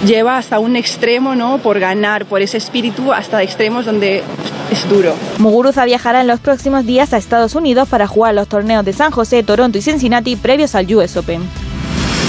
lleva 0.06 0.38
hasta 0.38 0.60
un 0.60 0.76
extremo, 0.76 1.36
¿no? 1.36 1.58
Por 1.60 1.80
ganar, 1.80 2.26
por 2.26 2.42
ese 2.42 2.58
espíritu, 2.58 3.14
hasta 3.14 3.42
extremos 3.44 3.86
donde 3.86 4.24
es 4.72 4.90
duro. 4.90 5.14
Muguruza 5.38 5.86
viajará 5.86 6.22
en 6.22 6.28
los 6.28 6.40
próximos 6.40 6.86
días 6.86 7.14
a 7.14 7.18
Estados 7.18 7.56
Unidos 7.56 7.88
para 7.90 8.08
jugar 8.08 8.34
los 8.34 8.48
torneos 8.48 8.84
de 8.84 8.94
San 8.94 9.12
José, 9.12 9.44
Toronto 9.44 9.78
y 9.78 9.82
Cincinnati 9.82 10.36
previos 10.36 10.76
al 10.76 10.94
US 10.96 11.18
Open. 11.18 11.42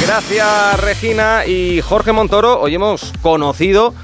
Gracias, 0.05 0.81
Regina 0.81 1.47
y 1.47 1.81
Jorge 1.81 2.13
Montoro. 2.13 2.61
Hoy 2.61 2.75
hemos 2.75 3.13
conocido 3.23 3.95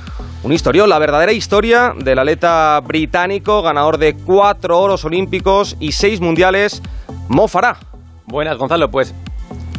un 0.42 0.52
historión, 0.52 0.88
la 0.88 0.98
verdadera 0.98 1.32
historia 1.32 1.94
del 1.96 2.18
atleta 2.18 2.80
británico, 2.80 3.62
ganador 3.62 3.98
de 3.98 4.14
cuatro 4.14 4.80
oros 4.80 5.04
olímpicos 5.04 5.76
y 5.78 5.92
seis 5.92 6.20
mundiales, 6.20 6.82
Mo 7.28 7.46
Farah. 7.46 7.78
Buenas, 8.26 8.56
Gonzalo. 8.58 8.90
Pues 8.90 9.14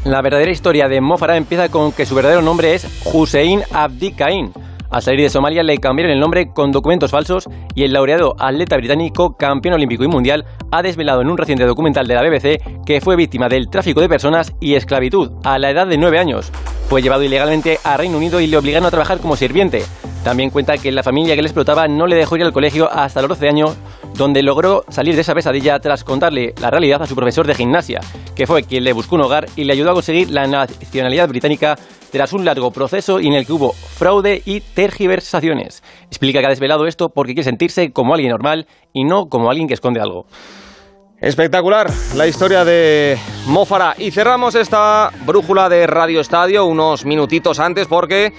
la 0.06 0.22
verdadera 0.22 0.52
historia 0.52 0.88
de 0.88 1.02
Mo 1.02 1.18
Farah 1.18 1.38
empieza 1.38 1.70
con 1.70 1.92
que 1.92 2.06
su 2.06 2.16
verdadero 2.16 2.42
nombre 2.42 2.74
es 2.74 2.88
Hussein 3.06 3.64
Abdi 3.72 4.12
Caín. 4.12 4.52
Al 4.90 5.02
salir 5.02 5.22
de 5.22 5.30
Somalia 5.30 5.64
le 5.64 5.78
cambiaron 5.80 6.12
el 6.12 6.20
nombre 6.20 6.52
con 6.54 6.72
documentos 6.72 7.10
falsos 7.10 7.50
y 7.74 7.84
el 7.84 7.94
laureado 7.94 8.36
atleta 8.38 8.78
británico, 8.78 9.36
campeón 9.38 9.76
olímpico 9.76 10.04
y 10.04 10.08
mundial, 10.08 10.46
ha 10.72 10.84
desvelado 10.84 11.22
en 11.22 11.32
un 11.32 11.38
reciente 11.38 11.66
documental 11.66 12.06
de 12.06 12.14
la 12.14 12.22
BBC 12.22 12.86
que 12.86 13.02
fue 13.02 13.16
víctima 13.16 13.50
del 13.50 13.70
tráfico 13.70 14.02
de 14.02 14.10
personas 14.10 14.54
y 14.60 14.76
esclavitud 14.76 15.32
a 15.44 15.58
la 15.58 15.72
edad 15.72 15.88
de 15.88 15.98
9 15.98 16.20
años. 16.20 16.52
Fue 16.90 17.02
llevado 17.02 17.24
ilegalmente 17.24 17.80
a 17.84 17.98
Reino 17.98 18.18
Unido 18.18 18.40
y 18.40 18.48
le 18.48 18.58
obligaron 18.58 18.86
a 18.86 18.92
trabajar 18.92 19.20
como 19.20 19.36
sirviente. 19.36 19.84
También 20.24 20.52
cuenta 20.52 20.78
que 20.78 20.90
la 20.92 21.04
familia 21.04 21.36
que 21.36 21.42
le 21.42 21.48
explotaba 21.48 21.88
no 21.90 22.08
le 22.08 22.16
dejó 22.16 22.38
ir 22.38 22.44
al 22.44 22.54
colegio 22.54 22.90
hasta 22.90 23.22
los 23.22 23.28
12 23.30 23.50
años, 23.50 23.76
donde 24.16 24.42
logró 24.42 24.86
salir 24.88 25.16
de 25.16 25.22
esa 25.22 25.34
pesadilla 25.34 25.80
tras 25.80 26.06
contarle 26.06 26.54
la 26.62 26.70
realidad 26.70 27.02
a 27.02 27.08
su 27.08 27.16
profesor 27.16 27.46
de 27.46 27.54
gimnasia, 27.54 28.00
que 28.34 28.48
fue 28.48 28.64
quien 28.64 28.86
le 28.86 28.94
buscó 28.94 29.16
un 29.16 29.24
hogar 29.24 29.48
y 29.58 29.66
le 29.66 29.74
ayudó 29.74 29.92
a 29.92 29.96
conseguir 29.96 30.30
la 30.30 30.48
nacionalidad 30.48 31.28
británica 31.28 31.78
tras 32.10 32.32
un 32.32 32.46
largo 32.46 32.72
proceso 32.72 33.20
en 33.20 33.34
el 33.34 33.46
que 33.46 33.52
hubo 33.52 33.74
fraude 33.74 34.42
y 34.46 34.62
tergiversaciones. 34.62 35.84
Explica 36.08 36.40
que 36.40 36.46
ha 36.46 36.50
desvelado 36.50 36.88
esto 36.88 37.10
porque 37.10 37.34
quiere 37.34 37.44
sentirse 37.44 37.92
como 37.92 38.14
alguien 38.14 38.32
normal 38.32 38.68
y 38.94 39.04
no 39.04 39.26
como 39.26 39.50
alguien 39.50 39.68
que 39.68 39.74
esconde 39.74 40.00
algo. 40.00 40.26
Espectacular 41.20 41.90
la 42.16 42.28
historia 42.28 42.64
de 42.64 43.18
Mofara. 43.48 43.96
Y 43.98 44.12
cerramos 44.12 44.56
esta 44.56 45.10
brújula 45.26 45.70
de 45.70 45.88
Radio 45.88 46.22
Estadio 46.22 46.66
unos 46.66 47.06
minutitos 47.06 47.60
antes 47.60 47.88
porque 47.88 48.34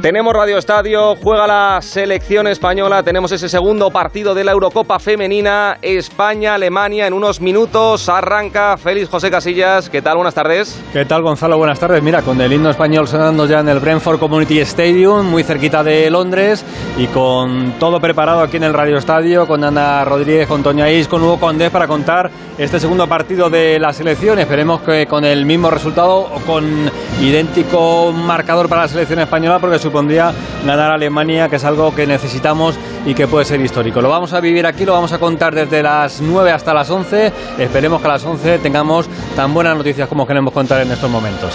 tenemos 0.00 0.34
Radio 0.34 0.58
Estadio, 0.58 1.16
juega 1.16 1.46
la 1.46 1.80
selección 1.82 2.46
española, 2.46 3.02
tenemos 3.02 3.32
ese 3.32 3.48
segundo 3.48 3.90
partido 3.90 4.34
de 4.34 4.44
la 4.44 4.52
Eurocopa 4.52 4.98
femenina, 4.98 5.78
España-Alemania, 5.82 7.06
en 7.06 7.12
unos 7.12 7.40
minutos 7.40 8.08
arranca 8.08 8.76
Félix 8.76 9.08
José 9.08 9.30
Casillas, 9.30 9.90
¿qué 9.90 10.02
tal? 10.02 10.16
Buenas 10.16 10.34
tardes. 10.34 10.80
¿Qué 10.92 11.04
tal 11.04 11.22
Gonzalo? 11.22 11.58
Buenas 11.58 11.78
tardes. 11.78 12.02
Mira, 12.02 12.22
con 12.22 12.40
el 12.40 12.52
himno 12.52 12.70
español 12.70 13.08
sonando 13.08 13.46
ya 13.46 13.60
en 13.60 13.68
el 13.68 13.80
Brentford 13.80 14.18
Community 14.18 14.60
Stadium, 14.60 15.26
muy 15.26 15.42
cerquita 15.42 15.82
de 15.82 16.10
Londres, 16.10 16.64
y 16.96 17.06
con 17.08 17.74
todo 17.78 18.00
preparado 18.00 18.40
aquí 18.40 18.56
en 18.56 18.64
el 18.64 18.74
Radio 18.74 18.98
Estadio, 18.98 19.46
con 19.46 19.64
Ana 19.64 20.04
Rodríguez, 20.04 20.48
con 20.48 20.62
Toña 20.62 20.90
Is, 20.90 21.08
con 21.08 21.22
Hugo 21.22 21.38
Condés 21.38 21.70
para 21.70 21.86
contar 21.86 22.30
este 22.58 22.78
segundo 22.78 23.06
partido 23.06 23.48
de 23.48 23.78
la 23.78 23.92
selección. 23.92 24.38
Esperemos 24.38 24.82
que 24.82 25.06
con 25.06 25.24
el 25.24 25.46
mismo 25.46 25.70
resultado 25.70 26.18
o 26.18 26.40
con 26.46 26.90
idéntico 27.20 28.12
marcador 28.12 28.68
para 28.68 28.82
la 28.82 28.88
selección 28.88 29.20
española, 29.20 29.58
supondría 29.78 30.32
ganar 30.64 30.90
Alemania, 30.90 31.48
que 31.48 31.56
es 31.56 31.64
algo 31.64 31.94
que 31.94 32.06
necesitamos 32.06 32.78
y 33.06 33.14
que 33.14 33.26
puede 33.26 33.44
ser 33.44 33.60
histórico. 33.60 34.00
Lo 34.00 34.08
vamos 34.08 34.32
a 34.32 34.40
vivir 34.40 34.66
aquí, 34.66 34.84
lo 34.84 34.92
vamos 34.92 35.12
a 35.12 35.18
contar 35.18 35.54
desde 35.54 35.82
las 35.82 36.20
9 36.20 36.52
hasta 36.52 36.74
las 36.74 36.90
11. 36.90 37.32
Esperemos 37.58 38.00
que 38.00 38.06
a 38.06 38.12
las 38.12 38.24
11 38.24 38.58
tengamos 38.58 39.08
tan 39.36 39.54
buenas 39.54 39.76
noticias 39.76 40.08
como 40.08 40.26
queremos 40.26 40.52
contar 40.52 40.80
en 40.82 40.90
estos 40.90 41.10
momentos. 41.10 41.54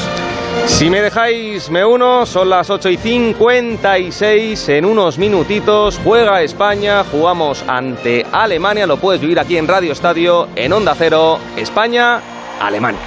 Si 0.68 0.90
me 0.90 1.02
dejáis, 1.02 1.70
me 1.70 1.86
uno, 1.86 2.26
son 2.26 2.50
las 2.50 2.70
8 2.70 2.90
y 2.90 2.98
56, 2.98 4.70
en 4.70 4.86
unos 4.86 5.18
minutitos 5.20 6.00
juega 6.04 6.42
España, 6.42 7.04
jugamos 7.04 7.64
ante 7.68 8.26
Alemania, 8.32 8.88
lo 8.88 8.98
puedes 8.98 9.22
vivir 9.22 9.40
aquí 9.40 9.58
en 9.58 9.68
Radio 9.68 9.92
Estadio, 9.92 10.48
en 10.56 10.74
Onda 10.74 10.96
Cero, 10.98 11.38
España, 11.56 12.20
Alemania. 12.60 13.00